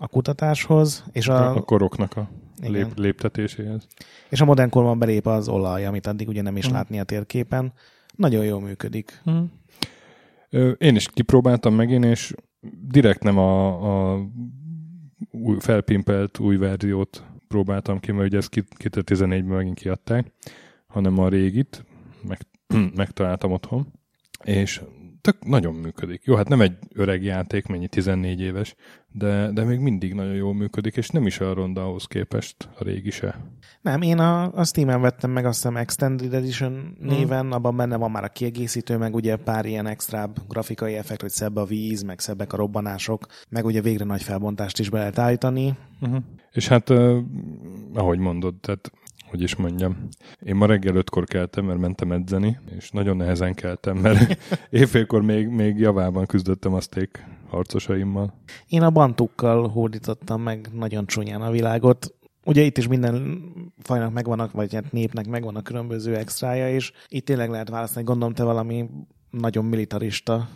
a 0.04 0.08
kutatáshoz. 0.08 1.04
És 1.12 1.28
a, 1.28 1.56
a 1.56 1.62
koroknak 1.62 2.16
a 2.16 2.30
lép, 2.62 2.98
léptetéséhez. 2.98 3.88
És 4.30 4.42
a 4.42 4.46
modern 4.46 4.70
korban 4.70 5.00
belép 5.00 5.28
az 5.28 5.48
olaj, 5.48 5.86
amit 5.86 6.08
addig 6.08 6.28
ugye 6.28 6.42
nem 6.42 6.58
is 6.58 6.66
hmm. 6.66 6.74
látni 6.74 7.00
a 7.00 7.04
térképen. 7.04 7.74
Nagyon 8.16 8.46
jól 8.46 8.62
működik. 8.62 9.22
Hmm. 9.24 9.52
Én 10.78 10.96
is 10.96 11.08
kipróbáltam 11.10 11.76
megint, 11.76 12.06
és 12.06 12.34
direkt 12.82 13.24
nem 13.24 13.38
a, 13.38 14.14
a 14.14 14.20
új, 15.32 15.58
felpimpelt 15.60 16.40
új 16.40 16.58
verziót 16.58 17.24
próbáltam 17.48 18.00
ki, 18.00 18.12
mert 18.12 18.28
ugye 18.28 18.38
ezt 18.38 18.66
2014-ben 18.80 19.44
megint 19.44 19.80
kiadták, 19.80 20.32
hanem 20.88 21.20
a 21.20 21.28
régit, 21.28 21.86
meg, 22.28 22.40
megtaláltam 22.96 23.52
otthon, 23.52 23.88
és 24.44 24.82
tök 25.24 25.46
nagyon 25.46 25.74
működik. 25.74 26.22
Jó, 26.24 26.36
hát 26.36 26.48
nem 26.48 26.62
egy 26.62 26.78
öreg 26.94 27.24
játék, 27.24 27.66
mennyi 27.66 27.88
14 27.88 28.42
éves, 28.42 28.76
de, 29.12 29.52
de 29.52 29.64
még 29.64 29.80
mindig 29.80 30.14
nagyon 30.14 30.34
jól 30.34 30.54
működik, 30.54 30.98
és 30.98 31.10
nem 31.10 31.26
is 31.26 31.40
a 31.40 31.54
ronda 31.54 31.84
ahhoz 31.84 32.06
képest 32.06 32.70
a 32.80 32.84
régi 32.84 33.10
se. 33.10 33.36
Nem, 33.82 34.02
én 34.02 34.20
a, 34.20 34.54
a 34.54 34.64
Steam-en 34.64 35.02
vettem 35.02 35.32
meg 35.32 35.46
azt 35.46 35.56
hiszem 35.56 35.78
Extended 35.78 36.34
Edition 36.34 36.98
néven, 37.00 37.42
hmm. 37.42 37.52
abban 37.52 37.78
benne 37.78 37.96
van 37.96 38.12
már 38.12 38.24
a 38.24 38.30
kiegészítő, 38.30 38.98
meg 38.98 39.16
ugye 39.16 39.36
pár 39.36 39.66
ilyen 39.66 39.86
extra 39.86 40.32
grafikai 40.48 40.94
effekt, 40.94 41.22
hogy 41.22 41.30
szebb 41.30 41.56
a 41.56 41.66
víz, 41.66 42.02
meg 42.02 42.20
szebbek 42.20 42.54
a 42.54 42.58
robbanások, 42.58 43.26
meg 43.50 43.66
ugye 43.66 43.82
végre 43.82 44.06
nagy 44.06 44.24
felbontást 44.24 44.80
is 44.80 44.90
be 44.90 44.98
lehet 44.98 45.20
állítani. 45.20 45.78
Uh-huh. 46.02 46.24
És 46.52 46.68
hát, 46.68 46.90
uh, 46.90 47.18
ahogy 47.94 48.20
mondod, 48.20 48.56
tehát 48.56 48.92
hogy 49.34 49.42
is 49.42 49.56
mondjam. 49.56 50.08
Én 50.40 50.56
ma 50.56 50.66
reggel 50.66 50.96
ötkor 50.96 51.24
keltem, 51.24 51.66
mert 51.66 51.80
mentem 51.80 52.12
edzeni, 52.12 52.60
és 52.78 52.92
nagyon 52.92 53.18
nehezen 53.18 53.54
keltem, 53.54 53.98
mert 53.98 54.38
évfélkor 54.70 55.22
még, 55.22 55.48
még 55.48 55.78
javában 55.78 56.26
küzdöttem 56.26 56.74
a 56.74 56.82
steak 56.82 57.24
harcosaimmal. 57.50 58.34
Én 58.68 58.82
a 58.82 58.90
bantukkal 58.90 59.68
hódítottam 59.68 60.42
meg 60.42 60.70
nagyon 60.74 61.06
csúnyán 61.06 61.42
a 61.42 61.52
világot. 61.52 62.14
Ugye 62.46 62.62
itt 62.62 62.78
is 62.78 62.88
minden 62.88 63.44
fajnak 63.82 64.14
megvannak, 64.14 64.52
vagy 64.52 64.74
hát 64.74 64.92
népnek 64.92 65.28
megvannak 65.28 65.64
különböző 65.64 66.16
extrája, 66.16 66.70
és 66.70 66.92
itt 67.08 67.26
tényleg 67.26 67.50
lehet 67.50 67.70
választani. 67.70 68.06
Gondolom 68.06 68.34
te 68.34 68.44
valami 68.44 68.90
nagyon 69.30 69.66
militarista 69.66 70.48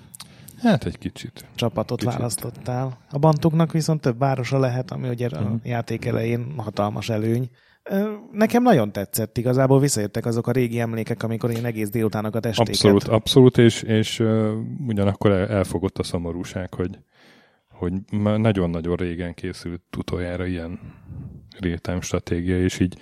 Hát 0.61 0.85
egy 0.85 0.97
kicsit. 0.97 1.45
Csapatot 1.55 1.99
kicsit. 1.99 2.13
választottál. 2.13 2.97
A 3.09 3.17
bantuknak 3.17 3.71
viszont 3.71 4.01
több 4.01 4.17
városa 4.17 4.59
lehet, 4.59 4.91
ami 4.91 5.09
ugye 5.09 5.25
uh-huh. 5.25 5.45
a 5.45 5.49
mhm. 5.49 5.57
játék 5.63 6.05
elején 6.05 6.53
hatalmas 6.57 7.09
előny. 7.09 7.49
Nekem 8.31 8.63
nagyon 8.63 8.91
tetszett, 8.91 9.37
igazából 9.37 9.79
visszajöttek 9.79 10.25
azok 10.25 10.47
a 10.47 10.51
régi 10.51 10.79
emlékek, 10.79 11.23
amikor 11.23 11.51
én 11.51 11.65
egész 11.65 11.89
délutánokat 11.89 12.45
estéket. 12.45 12.73
Abszolút, 12.73 13.03
abszolút, 13.03 13.57
és, 13.57 13.81
és 13.81 14.19
uh, 14.19 14.51
ugyanakkor 14.87 15.31
elfogott 15.31 15.97
a 15.97 16.03
szomorúság, 16.03 16.73
hogy, 16.73 16.99
hogy 17.69 17.93
már 18.11 18.39
nagyon-nagyon 18.39 18.95
régen 18.95 19.33
készült 19.33 19.81
utoljára 19.97 20.45
ilyen 20.45 20.79
real 21.59 22.01
stratégia, 22.01 22.59
és 22.59 22.79
így, 22.79 22.97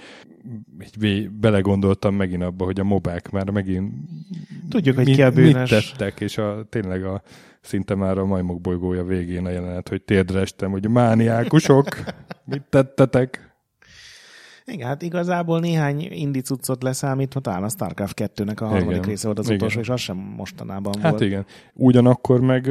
így 1.01 1.29
belegondoltam 1.29 2.15
megint 2.15 2.43
abba, 2.43 2.65
hogy 2.65 2.79
a 2.79 2.83
mobák 2.83 3.29
már 3.31 3.49
megint 3.49 3.93
Tudjuk, 4.69 4.95
hogy 4.95 5.05
mi, 5.05 5.13
ki 5.13 5.23
a 5.23 5.31
bűnös. 5.31 5.71
Mit 5.71 5.79
tettek, 5.79 6.19
és 6.19 6.37
a, 6.37 6.65
tényleg 6.69 7.03
a, 7.03 7.21
szinte 7.61 7.95
már 7.95 8.17
a 8.17 8.25
majmok 8.25 8.61
bolygója 8.61 9.03
végén 9.03 9.45
a 9.45 9.49
jelenet, 9.49 9.89
hogy 9.89 10.01
térdre 10.01 10.39
estem, 10.39 10.71
hogy 10.71 10.89
mániákusok, 10.89 11.87
mit 12.51 12.63
tettetek? 12.69 13.54
Igen, 14.65 14.87
hát 14.87 15.01
igazából 15.01 15.59
néhány 15.59 16.07
indicuccot 16.11 16.83
leszámítva 16.83 17.39
talán 17.39 17.63
a 17.63 17.69
StarCraft 17.69 18.21
2-nek 18.35 18.61
a 18.61 18.65
harmadik 18.65 18.95
igen, 18.95 19.09
része 19.09 19.25
volt 19.25 19.39
az 19.39 19.45
igen. 19.45 19.57
utolsó, 19.57 19.79
és 19.79 19.89
az 19.89 19.99
sem 19.99 20.17
mostanában 20.17 20.93
hát 20.93 21.01
volt. 21.01 21.13
Hát 21.13 21.21
igen. 21.21 21.45
Ugyanakkor 21.73 22.41
meg 22.41 22.63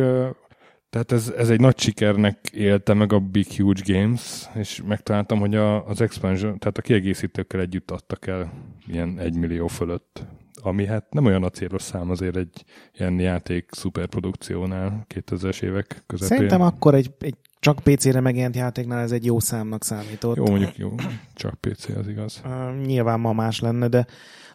tehát 0.91 1.13
ez, 1.13 1.33
ez 1.37 1.51
egy 1.51 1.61
nagy 1.61 1.79
sikernek 1.79 2.51
élte 2.53 2.95
meg 2.95 3.13
a 3.13 3.19
Big 3.19 3.47
Huge 3.47 3.83
Games, 3.85 4.49
és 4.55 4.83
megtaláltam, 4.87 5.39
hogy 5.39 5.55
a, 5.55 5.87
az 5.87 6.01
expansion, 6.01 6.59
tehát 6.59 6.79
a 6.79 6.83
kiegészítőkkel 6.83 7.61
együtt 7.61 7.91
adtak 7.91 8.27
el 8.27 8.53
ilyen 8.87 9.19
egy 9.19 9.37
millió 9.37 9.67
fölött 9.67 10.27
ami 10.65 10.87
hát 10.87 11.13
nem 11.13 11.25
olyan 11.25 11.43
acélos 11.43 11.83
szám 11.83 12.11
azért 12.11 12.37
egy 12.37 12.65
ilyen 12.99 13.21
játék 13.21 13.69
szuperprodukciónál 13.71 15.07
2000-es 15.15 15.63
évek 15.63 16.03
közepén. 16.07 16.37
Szerintem 16.37 16.61
akkor 16.61 16.95
egy, 16.95 17.11
egy 17.19 17.37
csak 17.64 17.78
PC-re 17.78 18.21
megjelent 18.21 18.56
játéknál 18.56 19.00
ez 19.00 19.12
egy 19.12 19.25
jó 19.25 19.40
számnak 19.40 19.85
számított. 19.85 20.37
Jó, 20.37 20.47
mondjuk 20.47 20.76
jó, 20.76 20.94
csak 21.35 21.54
PC 21.54 21.88
az 21.88 22.09
igaz. 22.09 22.42
Uh, 22.44 22.85
nyilván 22.87 23.21
ma 23.21 23.33
más 23.33 23.61
lenne, 23.61 23.88
de 23.88 24.06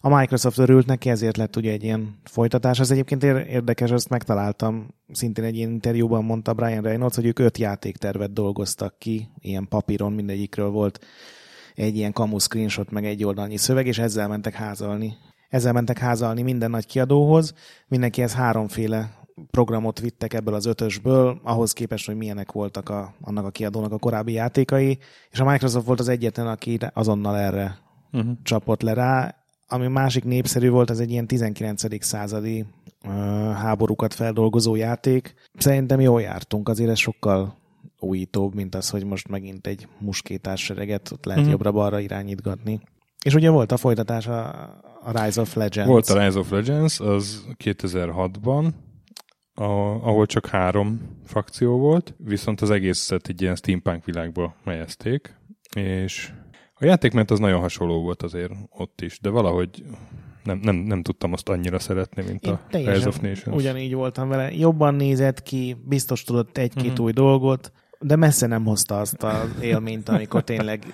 a 0.02 0.18
Microsoft 0.18 0.58
örült 0.58 0.86
neki, 0.86 1.10
ezért 1.10 1.38
lett 1.38 1.56
ugye 1.56 1.72
egy 1.72 1.84
ilyen 1.84 2.20
folytatás. 2.24 2.80
Az 2.80 2.92
egyébként 2.92 3.24
érdekes, 3.24 3.92
azt 3.92 4.10
megtaláltam, 4.10 4.88
szintén 5.12 5.44
egy 5.44 5.56
ilyen 5.56 5.70
interjúban 5.70 6.24
mondta 6.24 6.54
Brian 6.54 6.84
Reynolds, 6.84 7.16
hogy 7.16 7.26
ők 7.26 7.40
öt 7.40 7.58
játéktervet 7.58 8.34
dolgoztak 8.34 9.00
ki, 9.00 9.30
ilyen 9.40 9.68
papíron 9.68 10.14
mindegyikről 10.14 10.70
volt 10.70 11.06
egy 11.76 11.96
ilyen 11.96 12.14
kamu 12.14 12.40
screenshot, 12.40 12.92
meg 12.92 13.06
egy 13.06 13.24
oldalnyi 13.24 13.58
szöveg, 13.58 13.88
és 13.88 13.98
ezzel 13.98 14.28
mentek 14.28 14.54
házalni. 14.54 15.14
Ezzel 15.50 15.74
mentek 15.74 15.98
házalni 15.98 16.42
minden 16.42 16.70
nagy 16.70 16.86
kiadóhoz, 16.86 17.54
mindenkihez 17.88 18.34
háromféle 18.34 19.19
programot 19.52 20.00
vittek 20.00 20.34
ebből 20.34 20.54
az 20.54 20.66
ötösből, 20.66 21.40
ahhoz 21.44 21.74
képest, 21.74 22.06
hogy 22.06 22.16
milyenek 22.16 22.52
voltak 22.52 22.90
a, 22.90 23.14
annak 23.22 23.46
a 23.46 23.50
kiadónak 23.50 23.92
a 23.92 23.98
korábbi 23.98 24.32
játékai, 24.32 24.98
és 25.32 25.40
a 25.40 25.46
Microsoft 25.46 25.86
volt 25.86 26.00
az 26.00 26.08
egyetlen, 26.08 26.48
aki 26.48 26.78
azonnal 26.94 27.38
erre 27.38 27.80
uh-huh. 28.12 28.32
csapott 28.44 28.82
le 28.82 28.94
rá. 28.94 29.36
Ami 29.68 29.88
másik 29.88 30.24
népszerű 30.24 30.70
volt, 30.70 30.90
az 30.90 31.00
egy 31.00 31.12
ilyen 31.12 31.28
19. 31.28 32.04
századi 32.04 32.66
uh, 33.06 33.12
háborúkat 33.54 34.14
feldolgozó 34.14 34.76
játék. 34.76 35.34
Szerintem 35.58 36.00
jól 36.00 36.22
jártunk, 36.22 36.70
azért 36.70 36.90
ez 36.90 36.98
sokkal 36.98 37.58
újítóbb, 38.00 38.56
mint 38.56 38.76
az, 38.76 38.90
hogy 38.90 39.04
most 39.04 39.28
megint 39.28 39.68
egy 39.68 39.88
muskétás 40.00 40.64
sereget 40.64 41.12
ott 41.12 41.26
lehet 41.26 41.40
uh-huh. 41.40 41.52
jobbra-balra 41.52 42.00
irányítgatni. 42.00 42.80
És 43.24 43.34
ugye 43.34 43.50
volt 43.50 43.72
a 43.72 43.78
folytatás 43.78 44.28
a, 44.28 44.48
a 45.04 45.24
Rise 45.24 45.42
of 45.42 45.56
Legends. 45.56 45.90
Volt 45.90 46.10
a 46.10 46.24
Rise 46.24 46.40
of 46.40 46.52
Legends, 46.52 47.00
az 47.00 47.46
2006-ban, 47.64 48.70
a, 49.60 50.08
ahol 50.08 50.26
csak 50.26 50.48
három 50.48 51.18
frakció 51.26 51.78
volt, 51.78 52.16
viszont 52.18 52.62
az 52.62 52.72
egészet 52.72 53.28
egy 53.28 53.42
ilyen 53.42 53.56
steampunk 53.56 54.06
világba 54.06 54.56
melyezték, 54.64 55.36
és 55.76 56.32
a 56.74 56.86
játékment 56.86 57.32
az 57.32 57.40
nagyon 57.40 57.60
hasonló 57.60 58.02
volt 58.02 58.24
azért 58.24 58.52
ott 58.70 59.02
is, 59.02 59.20
de 59.20 59.30
valahogy 59.30 59.84
nem, 60.44 60.60
nem, 60.64 60.76
nem 60.76 61.02
tudtam 61.02 61.34
azt 61.34 61.50
annyira 61.50 61.80
szeretni, 61.80 62.24
mint 62.28 62.46
Én 62.46 62.88
a 62.88 62.92
Rise 62.92 63.08
of 63.08 63.20
Nations. 63.20 63.62
ugyanígy 63.62 63.94
voltam 63.94 64.30
vele. 64.30 64.54
Jobban 64.54 64.96
nézett 64.96 65.42
ki, 65.42 65.76
biztos 65.86 66.24
tudott 66.24 66.58
egy-két 66.58 66.92
uh-huh. 66.92 67.06
új 67.06 67.12
dolgot, 67.12 67.72
de 68.00 68.16
messze 68.16 68.48
nem 68.48 68.66
hozta 68.66 69.00
azt 69.00 69.24
az 69.24 69.50
élményt, 69.62 70.10
amikor 70.10 70.44
tényleg 70.44 70.86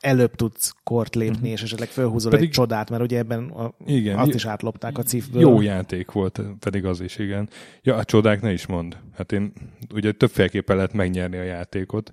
előbb 0.00 0.34
tudsz 0.34 0.74
kort 0.82 1.14
lépni, 1.14 1.36
uh-huh. 1.36 1.50
és 1.50 1.62
esetleg 1.62 1.88
felhúzol 1.88 2.30
pedig, 2.30 2.46
egy 2.46 2.52
csodát, 2.52 2.90
mert 2.90 3.02
ugye 3.02 3.18
ebben 3.18 3.48
a, 3.50 3.74
igen, 3.86 4.18
azt 4.18 4.34
is 4.34 4.46
átlopták 4.46 4.98
a 4.98 5.02
cifből. 5.02 5.40
Jó 5.40 5.60
játék 5.60 6.10
volt, 6.10 6.40
pedig 6.58 6.84
az 6.84 7.00
is, 7.00 7.18
igen. 7.18 7.48
Ja, 7.82 7.94
a 7.94 8.04
csodák 8.04 8.40
ne 8.40 8.52
is 8.52 8.66
mond. 8.66 8.96
Hát 9.14 9.32
én 9.32 9.52
ugye 9.94 10.12
többféleképpen 10.12 10.76
lehet 10.76 10.92
megnyerni 10.92 11.36
a 11.36 11.42
játékot, 11.42 12.12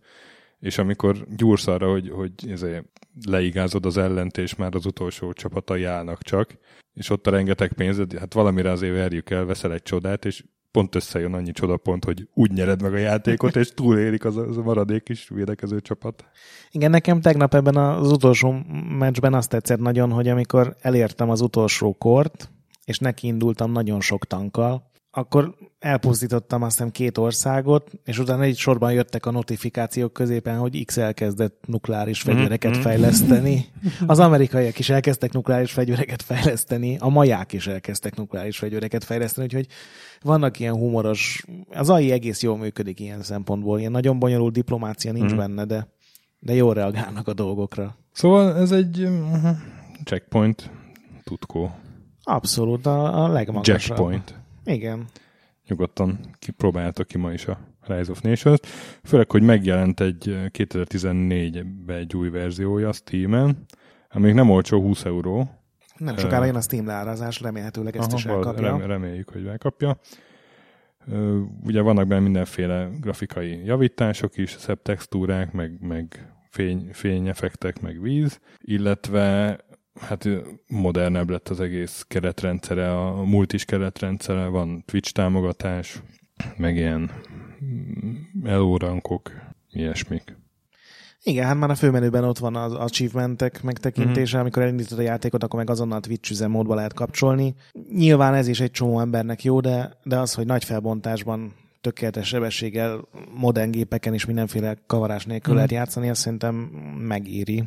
és 0.59 0.77
amikor 0.77 1.25
gyúrsz 1.35 1.67
arra, 1.67 1.91
hogy, 1.91 2.09
hogy 2.09 2.31
ezért 2.49 2.85
leigázod 3.25 3.85
az 3.85 3.97
ellent, 3.97 4.37
és 4.37 4.55
már 4.55 4.75
az 4.75 4.85
utolsó 4.85 5.33
csapatai 5.33 5.83
állnak 5.83 6.21
csak, 6.21 6.57
és 6.93 7.09
ott 7.09 7.27
a 7.27 7.31
rengeteg 7.31 7.73
pénzed, 7.73 8.17
hát 8.17 8.33
valamire 8.33 8.71
azért 8.71 8.93
verjük 8.93 9.29
el, 9.29 9.45
veszel 9.45 9.73
egy 9.73 9.83
csodát, 9.83 10.25
és 10.25 10.43
pont 10.73 10.95
összejön 10.95 11.33
annyi 11.33 11.51
csodapont, 11.51 12.05
hogy 12.05 12.27
úgy 12.33 12.51
nyered 12.51 12.81
meg 12.81 12.93
a 12.93 12.97
játékot, 12.97 13.55
és 13.55 13.73
túlélik 13.73 14.25
az, 14.25 14.37
az 14.37 14.57
a 14.57 14.61
maradék 14.61 15.09
is 15.09 15.29
védekező 15.29 15.79
csapat. 15.79 16.25
Igen, 16.71 16.89
nekem 16.89 17.21
tegnap 17.21 17.53
ebben 17.53 17.77
az 17.77 18.11
utolsó 18.11 18.55
meccsben 18.97 19.33
azt 19.33 19.49
tetszett 19.49 19.79
nagyon, 19.79 20.11
hogy 20.11 20.27
amikor 20.27 20.75
elértem 20.81 21.29
az 21.29 21.41
utolsó 21.41 21.93
kort, 21.93 22.49
és 22.85 22.97
neki 22.97 23.27
indultam 23.27 23.71
nagyon 23.71 24.01
sok 24.01 24.25
tankkal, 24.25 24.91
akkor 25.15 25.55
elpusztítottam 25.79 26.61
azt 26.61 26.75
hiszem 26.75 26.91
két 26.91 27.17
országot, 27.17 27.91
és 28.05 28.19
utána 28.19 28.43
egy 28.43 28.57
sorban 28.57 28.93
jöttek 28.93 29.25
a 29.25 29.31
notifikációk 29.31 30.13
középen, 30.13 30.57
hogy 30.57 30.85
X 30.85 30.97
elkezdett 30.97 31.63
nukleáris 31.67 32.23
mhm, 32.23 32.33
fegyvereket 32.33 32.71
mm-hmm. 32.71 32.81
fejleszteni. 32.81 33.65
Az 34.07 34.19
amerikaiak 34.19 34.79
is 34.79 34.89
elkezdtek 34.89 35.31
nukleáris 35.33 35.71
fegyvereket 35.71 36.21
fejleszteni, 36.21 36.97
a 36.99 37.09
maják 37.09 37.53
is 37.53 37.67
elkezdtek 37.67 38.15
nukleáris 38.15 38.57
fegyvereket 38.57 39.03
fejleszteni, 39.03 39.47
úgyhogy 39.47 39.67
vannak 40.21 40.59
ilyen 40.59 40.73
humoros, 40.73 41.45
az 41.71 41.89
AI 41.89 42.11
egész 42.11 42.41
jól 42.41 42.57
működik 42.57 42.99
ilyen 42.99 43.21
szempontból, 43.21 43.79
ilyen 43.79 43.91
nagyon 43.91 44.19
bonyolult 44.19 44.53
diplomácia 44.53 45.11
nincs 45.11 45.33
mm. 45.33 45.37
benne, 45.37 45.65
de, 45.65 45.87
de 46.39 46.53
jól 46.53 46.73
reagálnak 46.73 47.27
a 47.27 47.33
dolgokra. 47.33 47.95
Szóval 48.11 48.57
ez 48.57 48.71
egy 48.71 49.03
uh, 49.03 49.49
checkpoint 50.03 50.69
tutkó. 51.23 51.75
Abszolút, 52.23 52.85
a, 52.85 53.23
a 53.23 53.27
legmagasabb. 53.27 53.79
Checkpoint. 53.79 54.42
Igen. 54.65 55.07
Nyugodtan 55.67 56.19
kipróbáljátok 56.39 57.07
ki 57.07 57.17
ma 57.17 57.33
is 57.33 57.45
a 57.47 57.59
Rise 57.87 58.11
of 58.11 58.21
Nations. 58.21 58.59
Főleg, 59.03 59.31
hogy 59.31 59.41
megjelent 59.41 59.99
egy 59.99 60.37
2014-ben 60.53 61.97
egy 61.97 62.15
új 62.15 62.29
verziója 62.29 62.87
a 62.87 62.93
Steam-en, 62.93 63.65
ami 64.09 64.31
nem 64.31 64.49
olcsó 64.49 64.81
20 64.81 65.05
euró. 65.05 65.49
Nem 65.97 66.17
sokára 66.17 66.45
jön 66.45 66.55
a 66.55 66.61
Steam 66.61 66.85
leárazás, 66.85 67.41
remélhetőleg 67.41 67.95
ezt 67.95 68.07
Aha, 68.07 68.17
is 68.17 68.25
elkapja. 68.25 68.85
reméljük, 68.85 69.29
hogy 69.29 69.47
elkapja. 69.47 69.97
Ugye 71.63 71.81
vannak 71.81 72.07
benne 72.07 72.21
mindenféle 72.21 72.89
grafikai 72.99 73.65
javítások 73.65 74.37
is, 74.37 74.51
szebb 74.51 74.81
textúrák, 74.81 75.51
meg, 75.51 75.77
meg 75.81 76.33
fény, 76.49 76.89
fényeffektek, 76.91 77.81
meg 77.81 78.01
víz, 78.01 78.39
illetve 78.61 79.57
hát 79.99 80.27
modernebb 80.67 81.29
lett 81.29 81.49
az 81.49 81.59
egész 81.59 82.05
keretrendszere, 82.07 82.99
a 82.99 83.23
multis 83.23 83.65
keretrendszere, 83.65 84.47
van 84.47 84.83
Twitch 84.85 85.11
támogatás, 85.11 86.01
meg 86.57 86.75
ilyen 86.75 87.11
elórankok, 88.43 89.31
ilyesmik. 89.69 90.41
Igen, 91.25 91.45
hát 91.45 91.57
már 91.57 91.69
a 91.69 91.75
főmenüben 91.75 92.23
ott 92.23 92.37
van 92.37 92.55
az 92.55 92.73
achievementek 92.73 93.63
megtekintése, 93.63 94.35
mm-hmm. 94.35 94.45
amikor 94.45 94.61
elindítod 94.61 94.99
a 94.99 95.01
játékot, 95.01 95.43
akkor 95.43 95.59
meg 95.59 95.69
azonnal 95.69 95.99
Twitch 95.99 96.31
üzemmódba 96.31 96.75
lehet 96.75 96.93
kapcsolni. 96.93 97.55
Nyilván 97.89 98.33
ez 98.33 98.47
is 98.47 98.59
egy 98.59 98.71
csomó 98.71 98.99
embernek 98.99 99.43
jó, 99.43 99.59
de, 99.59 99.97
de 100.03 100.19
az, 100.19 100.33
hogy 100.33 100.45
nagy 100.45 100.63
felbontásban 100.63 101.53
tökéletes 101.81 102.27
sebességgel, 102.27 103.07
modern 103.35 103.71
gépeken 103.71 104.13
és 104.13 104.25
mindenféle 104.25 104.77
kavarás 104.87 105.25
nélkül 105.25 105.51
mm. 105.51 105.55
lehet 105.55 105.71
játszani, 105.71 106.09
azt 106.09 106.21
szerintem 106.21 106.55
megéri. 107.07 107.63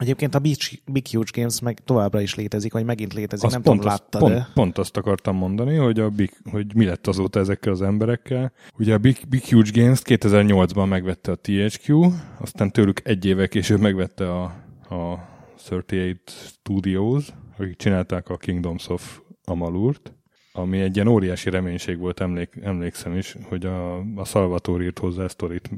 Egyébként 0.00 0.34
a 0.34 0.38
Big, 0.38 0.56
Big 0.86 1.06
Huge 1.06 1.30
Games 1.34 1.60
meg 1.60 1.80
továbbra 1.84 2.20
is 2.20 2.34
létezik, 2.34 2.72
vagy 2.72 2.84
megint 2.84 3.14
létezik, 3.14 3.44
azt 3.44 3.54
nem 3.54 3.62
pont 3.62 3.80
tudom, 3.80 3.92
látta, 3.92 4.18
pont, 4.18 4.32
de... 4.32 4.48
Pont 4.54 4.78
azt 4.78 4.96
akartam 4.96 5.36
mondani, 5.36 5.76
hogy, 5.76 6.00
a 6.00 6.08
Big, 6.10 6.30
hogy 6.50 6.74
mi 6.74 6.84
lett 6.84 7.06
azóta 7.06 7.38
ezekkel 7.38 7.72
az 7.72 7.82
emberekkel. 7.82 8.52
Ugye 8.78 8.94
a 8.94 8.98
Big, 8.98 9.18
Big 9.28 9.44
Huge 9.44 9.70
Games 9.72 10.00
2008-ban 10.04 10.88
megvette 10.88 11.32
a 11.32 11.36
THQ, 11.36 12.12
aztán 12.40 12.70
tőlük 12.70 13.00
egy 13.04 13.24
éve 13.24 13.46
később 13.46 13.80
megvette 13.80 14.32
a, 14.32 14.42
a 14.88 15.28
38 15.68 16.18
Studios, 16.26 17.28
akik 17.58 17.76
csinálták 17.76 18.28
a 18.28 18.36
Kingdoms 18.36 18.88
of 18.88 19.20
Amalurt, 19.44 20.12
ami 20.52 20.80
egy 20.80 20.94
ilyen 20.94 21.08
óriási 21.08 21.50
reménység 21.50 21.98
volt, 21.98 22.20
emlék, 22.20 22.58
emlékszem 22.62 23.16
is, 23.16 23.36
hogy 23.48 23.66
a, 23.66 23.98
a 23.98 24.24
Salvatore 24.24 24.84
írt 24.84 24.98
hozzá 24.98 25.24
a 25.24 25.28
sztorit. 25.28 25.70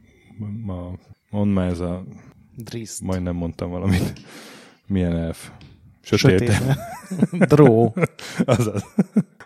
Ma, 0.65 0.93
mondd 1.31 1.51
már 1.51 1.69
ez 1.69 1.81
a 1.81 2.05
Driszt. 2.57 3.03
Majdnem 3.03 3.35
mondtam 3.35 3.71
valamit. 3.71 4.13
Milyen 4.87 5.17
elf? 5.17 5.51
Sötét. 6.01 6.53
Sötét. 6.53 6.77
Dró. 7.53 7.95
Azaz. 8.45 8.85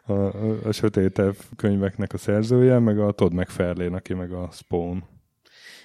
A, 0.06 0.12
a, 0.12 0.58
a 0.64 0.72
sötét 0.72 1.18
elf 1.18 1.38
könyveknek 1.56 2.12
a 2.12 2.18
szerzője, 2.18 2.78
meg 2.78 2.98
a 2.98 3.12
Todd 3.12 3.34
McFarlane, 3.34 3.96
aki 3.96 4.14
meg 4.14 4.32
a 4.32 4.48
Spawn. 4.52 5.04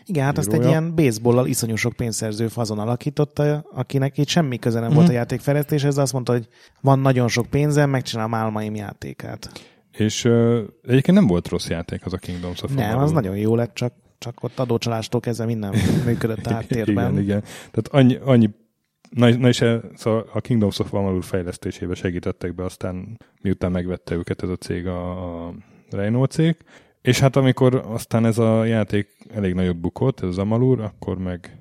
Igen, 0.08 0.24
hát 0.24 0.38
azt 0.38 0.54
egy 0.54 0.66
ilyen 0.66 0.96
baseballlal 0.96 1.48
iszonyú 1.48 1.76
sok 1.76 1.94
pénzszerző 1.94 2.48
fazon 2.48 2.80
alakította, 2.80 3.66
akinek 3.74 4.18
itt 4.18 4.28
semmi 4.28 4.60
köze 4.60 4.80
nem 4.80 4.92
mm. 4.92 4.94
volt 4.94 5.10
a 5.10 5.12
játékfejlesztéshez, 5.12 5.96
de 5.96 6.02
azt 6.02 6.14
mondta, 6.14 6.32
hogy 6.32 6.48
van 6.82 7.00
nagyon 7.00 7.28
sok 7.28 7.46
pénzem, 7.46 7.90
megcsinálom 7.90 8.34
álmaim 8.34 8.76
játékát. 8.76 9.52
És 9.92 10.24
uh, 10.24 10.60
egyébként 10.84 11.18
nem 11.18 11.28
volt 11.28 11.48
rossz 11.48 11.70
játék 11.70 12.06
az 12.06 12.14
a 12.14 12.18
Kingdoms 12.18 12.62
of 12.62 12.74
Nem, 12.74 12.98
az 12.98 13.12
nagyon 13.12 13.38
jó 13.38 13.56
lett, 13.56 13.74
csak 13.74 13.94
csak 14.26 14.44
ott 14.44 14.60
adócsalástól 14.60 15.20
kezdve 15.20 15.46
minden 15.46 15.76
működött 16.06 16.48
háttérben. 16.48 17.12
igen, 17.12 17.24
igen. 17.24 17.42
Tehát 17.42 17.88
annyi, 17.88 18.18
annyi 18.24 18.50
Na, 19.10 19.30
na 19.30 19.48
és 19.48 19.66
szóval 19.96 20.30
a 20.34 20.42
Kingdoms 20.42 20.80
of 20.80 20.94
Amalur 20.94 21.24
fejlesztésébe 21.24 21.96
segítettek 21.96 22.56
be, 22.56 22.64
aztán 22.64 23.20
miután 23.42 23.72
megvette 23.72 24.16
őket 24.16 24.44
ez 24.44 24.50
a 24.50 24.56
cég, 24.56 24.88
a, 24.88 25.48
a 25.48 25.54
Renault 25.90 26.32
cég, 26.32 26.56
és 27.02 27.20
hát 27.20 27.36
amikor 27.36 27.76
aztán 27.88 28.26
ez 28.26 28.38
a 28.38 28.64
játék 28.64 29.08
elég 29.34 29.54
nagyot 29.54 29.78
bukott, 29.78 30.22
ez 30.22 30.28
az 30.28 30.38
Amalur, 30.38 30.80
akkor 30.82 31.18
meg 31.18 31.58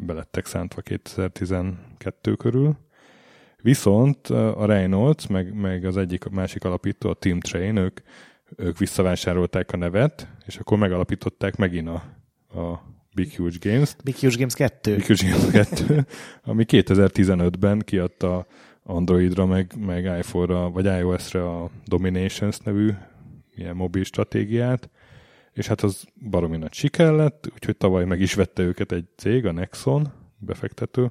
belettek 0.00 0.46
szántva 0.46 0.80
2012 0.80 2.34
körül. 2.34 2.76
Viszont 3.62 4.26
a 4.26 4.64
Reynolds, 4.66 5.26
meg, 5.26 5.54
meg 5.54 5.84
az 5.84 5.96
egyik 5.96 6.28
másik 6.28 6.64
alapító, 6.64 7.10
a 7.10 7.14
Team 7.14 7.40
Train, 7.40 7.76
ők 7.76 8.00
ők 8.56 8.78
visszavásárolták 8.78 9.72
a 9.72 9.76
nevet, 9.76 10.28
és 10.46 10.56
akkor 10.56 10.78
megalapították 10.78 11.56
megint 11.56 11.88
a, 11.88 11.94
a 12.60 12.82
Big 13.14 13.32
Huge 13.32 13.56
Games-t. 13.60 14.02
Big 14.04 14.14
Huge 14.14 14.36
Games 14.36 14.54
2. 14.54 14.94
Big 14.94 15.06
Huge 15.06 15.30
Games 15.30 15.68
2, 15.68 16.06
ami 16.50 16.64
2015-ben 16.68 17.78
kiadta 17.78 18.46
Androidra, 18.82 19.46
meg, 19.46 19.72
meg 19.78 20.04
iPhone-ra, 20.04 20.70
vagy 20.70 20.84
iOS-re 20.84 21.48
a 21.48 21.70
Dominations 21.86 22.58
nevű 22.58 22.90
ilyen 23.54 23.76
mobil 23.76 24.04
stratégiát, 24.04 24.90
és 25.52 25.66
hát 25.66 25.80
az 25.80 26.04
baromi 26.30 26.56
nagy 26.56 26.72
siker 26.72 27.12
lett, 27.12 27.50
úgyhogy 27.54 27.76
tavaly 27.76 28.04
meg 28.04 28.20
is 28.20 28.34
vette 28.34 28.62
őket 28.62 28.92
egy 28.92 29.04
cég, 29.16 29.46
a 29.46 29.52
Nexon 29.52 30.12
befektető, 30.38 31.10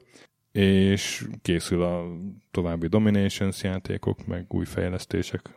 és 0.52 1.28
készül 1.42 1.84
a 1.84 2.04
további 2.52 2.88
Dominations 2.88 3.64
játékok, 3.64 4.26
meg 4.28 4.46
új 4.48 4.66
fejlesztések. 4.66 5.50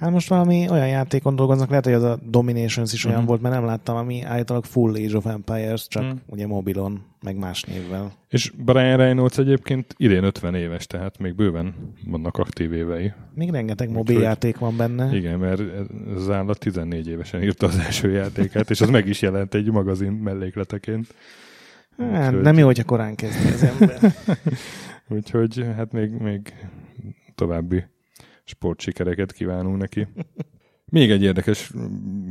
Hát 0.00 0.10
most 0.10 0.28
valami 0.28 0.68
olyan 0.70 0.88
játékon 0.88 1.36
dolgoznak, 1.36 1.68
lehet, 1.68 1.84
hogy 1.84 1.94
az 1.94 2.02
a 2.02 2.18
Dominations 2.24 2.92
is 2.92 3.04
olyan 3.04 3.16
uh-huh. 3.16 3.30
volt, 3.30 3.42
mert 3.42 3.54
nem 3.54 3.64
láttam, 3.64 3.96
ami 3.96 4.22
állítólag 4.22 4.64
Full 4.64 4.94
Age 4.94 5.16
of 5.16 5.26
Empires, 5.26 5.86
csak 5.88 6.02
uh-huh. 6.02 6.18
ugye 6.26 6.46
mobilon, 6.46 7.02
meg 7.22 7.36
más 7.36 7.62
névvel. 7.62 8.12
És 8.28 8.52
Brian 8.64 8.96
Reynolds 8.96 9.38
egyébként 9.38 9.94
idén 9.96 10.24
50 10.24 10.54
éves, 10.54 10.86
tehát 10.86 11.18
még 11.18 11.34
bőven 11.34 11.74
vannak 12.06 12.38
aktív 12.38 12.72
évei. 12.72 13.12
Még 13.34 13.50
rengeteg 13.50 13.90
mobiljáték 13.90 14.58
van 14.58 14.76
benne. 14.76 15.16
Igen, 15.16 15.38
mert 15.38 15.62
az 16.16 16.30
állat 16.30 16.58
14 16.58 17.08
évesen 17.08 17.42
írta 17.42 17.66
az 17.66 17.78
első 17.78 18.10
játékát, 18.10 18.70
és 18.70 18.80
az 18.80 18.88
meg 18.88 19.08
is 19.08 19.22
jelent 19.22 19.54
egy 19.54 19.70
magazin 19.70 20.12
mellékleteként. 20.12 21.14
Hát, 21.98 22.28
Úgyhogy... 22.28 22.42
Nem 22.42 22.58
jó, 22.58 22.66
hogyha 22.66 22.84
korán 22.84 23.14
kezdi 23.14 23.48
az 23.48 23.62
ember. 23.62 24.14
Úgyhogy 25.16 25.66
hát 25.76 25.92
még, 25.92 26.10
még 26.10 26.54
további 27.34 27.84
sportsikereket 28.50 29.32
kívánunk 29.32 29.78
neki. 29.78 30.06
Még 30.84 31.10
egy 31.10 31.22
érdekes 31.22 31.70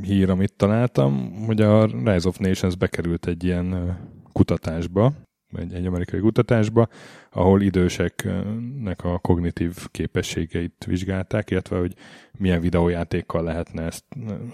hír, 0.01 0.29
amit 0.29 0.53
találtam, 0.53 1.31
hogy 1.45 1.61
a 1.61 1.85
Rise 1.85 2.27
of 2.27 2.37
Nations 2.37 2.75
bekerült 2.75 3.25
egy 3.25 3.43
ilyen 3.43 3.97
kutatásba, 4.31 5.13
egy, 5.57 5.73
egy 5.73 5.85
amerikai 5.85 6.19
kutatásba, 6.19 6.87
ahol 7.31 7.61
időseknek 7.61 9.03
a 9.03 9.19
kognitív 9.19 9.87
képességeit 9.91 10.85
vizsgálták, 10.85 11.49
illetve 11.49 11.77
hogy 11.77 11.93
milyen 12.37 12.61
videójátékkal 12.61 13.43
lehetne 13.43 13.83
ezt, 13.83 14.05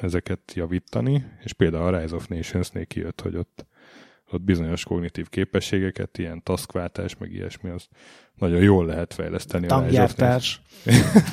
ezeket 0.01 0.53
javítani, 0.53 1.25
és 1.43 1.53
például 1.53 1.93
a 1.95 1.99
Rise 1.99 2.15
of 2.15 2.27
Nations-nél 2.27 2.85
kijött, 2.85 3.21
hogy 3.21 3.35
ott, 3.35 3.65
ott 4.31 4.41
bizonyos 4.41 4.83
kognitív 4.83 5.29
képességeket, 5.29 6.17
ilyen 6.17 6.43
taskváltás, 6.43 7.17
meg 7.17 7.31
ilyesmi, 7.31 7.69
az 7.69 7.87
nagyon 8.35 8.61
jól 8.61 8.85
lehet 8.85 9.13
fejleszteni. 9.13 9.67
Tangyártás. 9.67 10.61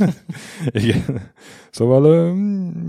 Igen. 0.71 1.33
Szóval 1.71 2.35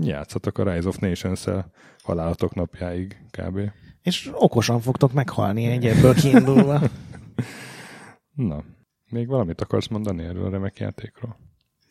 játszatok 0.00 0.58
a 0.58 0.72
Rise 0.72 0.88
of 0.88 0.98
Nations-el 0.98 1.70
halálatok 2.02 2.54
napjáig 2.54 3.16
kb. 3.30 3.60
És 4.02 4.30
okosan 4.32 4.80
fogtok 4.80 5.12
meghalni 5.12 5.66
egy 5.66 5.86
ebből 5.86 6.14
kiindulva. 6.14 6.80
Na, 8.34 8.64
még 9.10 9.26
valamit 9.26 9.60
akarsz 9.60 9.88
mondani 9.88 10.24
erről 10.24 10.44
a 10.44 10.50
remek 10.50 10.78
játékról? 10.78 11.36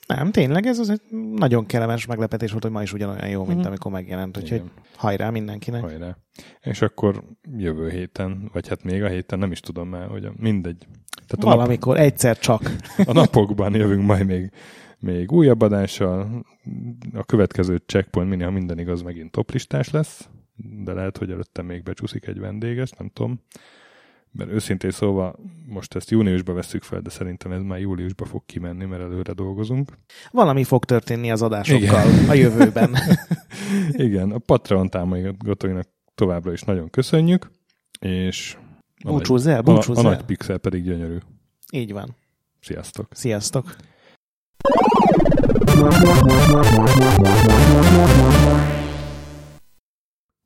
Nem, 0.07 0.31
tényleg 0.31 0.65
ez 0.65 0.79
az 0.79 0.89
egy 0.89 1.01
nagyon 1.35 1.65
kellemes 1.65 2.05
meglepetés 2.05 2.51
volt, 2.51 2.63
hogy 2.63 2.71
ma 2.71 2.81
is 2.81 2.93
ugyanolyan 2.93 3.29
jó, 3.29 3.45
mint 3.45 3.57
mm-hmm. 3.57 3.67
amikor 3.67 3.91
megjelent, 3.91 4.37
úgyhogy 4.37 4.57
Igen. 4.57 4.71
hajrá 4.95 5.29
mindenkinek. 5.29 5.81
Hajrá. 5.81 6.17
És 6.61 6.81
akkor 6.81 7.23
jövő 7.57 7.89
héten, 7.89 8.49
vagy 8.53 8.67
hát 8.67 8.83
még 8.83 9.03
a 9.03 9.07
héten, 9.07 9.39
nem 9.39 9.51
is 9.51 9.59
tudom 9.59 9.89
már, 9.89 10.07
hogy 10.07 10.29
mindegy. 10.35 10.87
Tehát 11.27 11.55
Valamikor, 11.55 11.95
nap... 11.95 12.05
egyszer 12.05 12.39
csak. 12.39 12.61
A 13.05 13.11
napokban 13.13 13.75
jövünk 13.75 14.05
majd 14.05 14.25
még, 14.25 14.51
még 14.99 15.31
újabb 15.31 15.61
adással. 15.61 16.45
A 17.13 17.23
következő 17.23 17.81
checkpoint 17.85 18.29
mini, 18.29 18.43
ha 18.43 18.51
minden 18.51 18.79
igaz, 18.79 19.01
megint 19.01 19.31
toplistás 19.31 19.89
lesz, 19.89 20.29
de 20.83 20.93
lehet, 20.93 21.17
hogy 21.17 21.31
előtte 21.31 21.61
még 21.61 21.83
becsúszik 21.83 22.27
egy 22.27 22.39
vendéges, 22.39 22.91
nem 22.91 23.09
tudom 23.13 23.41
mert 24.33 24.51
őszintén 24.51 24.91
szóval 24.91 25.39
most 25.65 25.95
ezt 25.95 26.09
júniusba 26.09 26.53
veszük 26.53 26.83
fel, 26.83 26.99
de 26.99 27.09
szerintem 27.09 27.51
ez 27.51 27.61
már 27.61 27.79
júliusba 27.79 28.25
fog 28.25 28.45
kimenni, 28.45 28.85
mert 28.85 29.01
előre 29.01 29.33
dolgozunk. 29.33 29.97
Valami 30.31 30.63
fog 30.63 30.85
történni 30.85 31.31
az 31.31 31.41
adásokkal 31.41 31.81
Igen. 32.09 32.29
a 32.29 32.33
jövőben. 32.33 32.95
Igen, 33.91 34.31
a 34.31 34.37
Patreon 34.37 34.89
támogatóinak 34.89 35.87
továbbra 36.15 36.51
is 36.51 36.61
nagyon 36.61 36.89
köszönjük, 36.89 37.51
és 37.99 38.57
búcsúzz 39.05 39.47
el, 39.47 39.61
búcsúzz 39.61 39.97
a, 39.97 39.99
a 39.99 40.03
nagy 40.03 40.23
pixel 40.23 40.57
pedig 40.57 40.83
gyönyörű. 40.83 41.17
Így 41.71 41.91
van. 41.91 42.15
Sziasztok. 42.59 43.07
Sziasztok. 43.11 43.75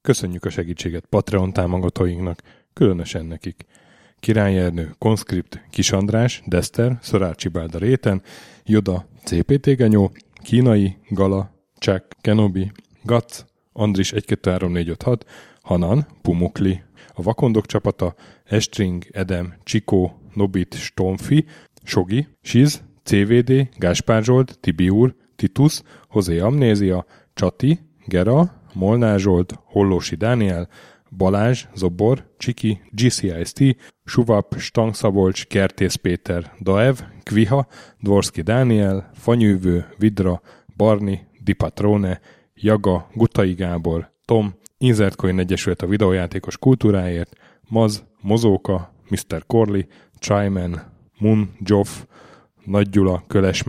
Köszönjük 0.02 0.46
a 0.46 0.50
segítséget 0.50 1.06
Patreon 1.06 1.54
támogatóinknak, 1.54 2.42
különösen 2.78 3.26
nekik. 3.26 3.66
Király 4.20 4.58
Ernő, 4.58 4.96
Conscript, 4.98 5.62
Kis 5.70 5.92
András, 5.92 6.42
Dester, 6.46 6.98
Szorácsi 7.02 7.48
Bálda 7.48 7.78
Réten, 7.78 8.22
Joda, 8.66 9.08
CPT 9.24 9.76
Genyó, 9.76 10.12
Kínai, 10.44 10.98
Gala, 11.10 11.52
Csák, 11.78 12.16
Kenobi, 12.22 12.72
Gac, 13.04 13.46
Andris 13.74 14.12
1 14.12 14.26
2 14.26 14.52
3 14.52 14.72
4 14.72 14.90
5 14.90 15.04
6, 15.04 15.26
Hanan, 15.62 16.08
Pumukli, 16.22 16.82
a 17.14 17.22
Vakondok 17.22 17.66
csapata, 17.66 18.16
Estring, 18.44 19.06
Edem, 19.12 19.54
Csikó, 19.64 20.20
Nobit, 20.34 20.74
Stomfi, 20.74 21.46
Sogi, 21.84 22.28
Siz, 22.42 22.84
CVD, 23.04 23.70
Gáspár 23.78 24.24
Zsolt, 24.24 24.58
Tibiur, 24.60 25.16
Titus, 25.36 25.82
Hozé 26.08 26.40
Amnézia, 26.40 27.06
Csati, 27.34 27.80
Gera, 28.06 28.62
Molnár 28.74 29.20
Zsolt, 29.20 29.54
Hollósi 29.64 30.16
Dániel, 30.16 30.68
Balázs, 31.10 31.66
Zobor, 31.76 32.34
Csiki, 32.38 32.82
GCIST, 32.92 33.64
Suvap, 34.04 34.56
Stangszabolcs, 34.58 35.46
Kertész 35.46 35.96
Péter, 35.96 36.54
Daev, 36.62 36.96
Kviha, 37.24 37.68
Dvorski 38.00 38.42
Dániel, 38.42 39.10
Fanyűvő, 39.14 39.86
Vidra, 39.98 40.42
Barni, 40.78 41.28
Dipatrone, 41.44 42.20
Jaga, 42.54 43.10
Gutai 43.14 43.54
Gábor, 43.54 44.12
Tom, 44.26 44.54
Inzertcoin 44.78 45.40
Egyesület 45.40 45.82
a 45.82 45.88
videójátékos 45.88 46.58
kultúráért, 46.58 47.36
Maz, 47.70 48.06
Mozóka, 48.22 48.94
Mr. 49.10 49.46
Corley, 49.46 49.82
Tryman, 50.20 50.82
Mun, 51.20 51.50
Joff, 51.60 51.90
Nagy 52.64 52.90
Gyula, 52.90 53.24
Köles 53.28 53.64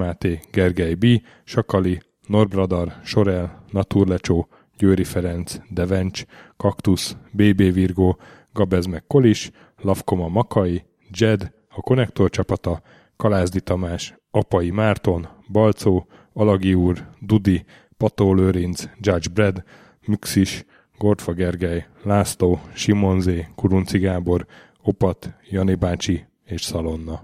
Gergely 0.51 0.95
B., 0.95 1.07
Sakali, 1.45 2.01
Norbradar, 2.27 2.93
Sorel, 3.05 3.65
Naturlecsó, 3.71 4.49
Győri 4.79 5.05
Ferenc, 5.05 5.57
Devencs, 5.71 6.25
Kaktusz, 6.57 7.17
BB 7.33 7.73
Virgó, 7.73 8.19
Gabez 8.53 8.87
meg 8.87 9.05
Kolis, 9.07 9.51
Lavkoma 9.77 10.29
Makai, 10.29 10.85
Jed, 11.11 11.53
a 11.69 11.81
Konnektor 11.81 12.31
csapata, 12.31 12.83
Kalázdi 13.17 13.61
Tamás, 13.61 14.15
Apai 14.31 14.71
Márton, 14.71 15.29
Balcó, 15.53 16.07
Alagi 16.33 16.75
úr, 16.75 17.07
Dudi, 17.21 17.65
Pató 17.97 18.35
Lőrinc, 18.35 18.85
Judge 19.01 19.29
Brad, 19.33 19.65
Müxis, 20.07 20.65
Gortfa 20.99 21.33
Gergely, 21.33 21.87
László, 22.03 22.61
Simonzé, 22.75 23.47
Kurunci 23.55 23.99
Gábor, 23.99 24.47
Opat, 24.83 25.35
Jani 25.51 25.75
bácsi 25.75 26.25
és 26.45 26.63
Szalonna. 26.63 27.23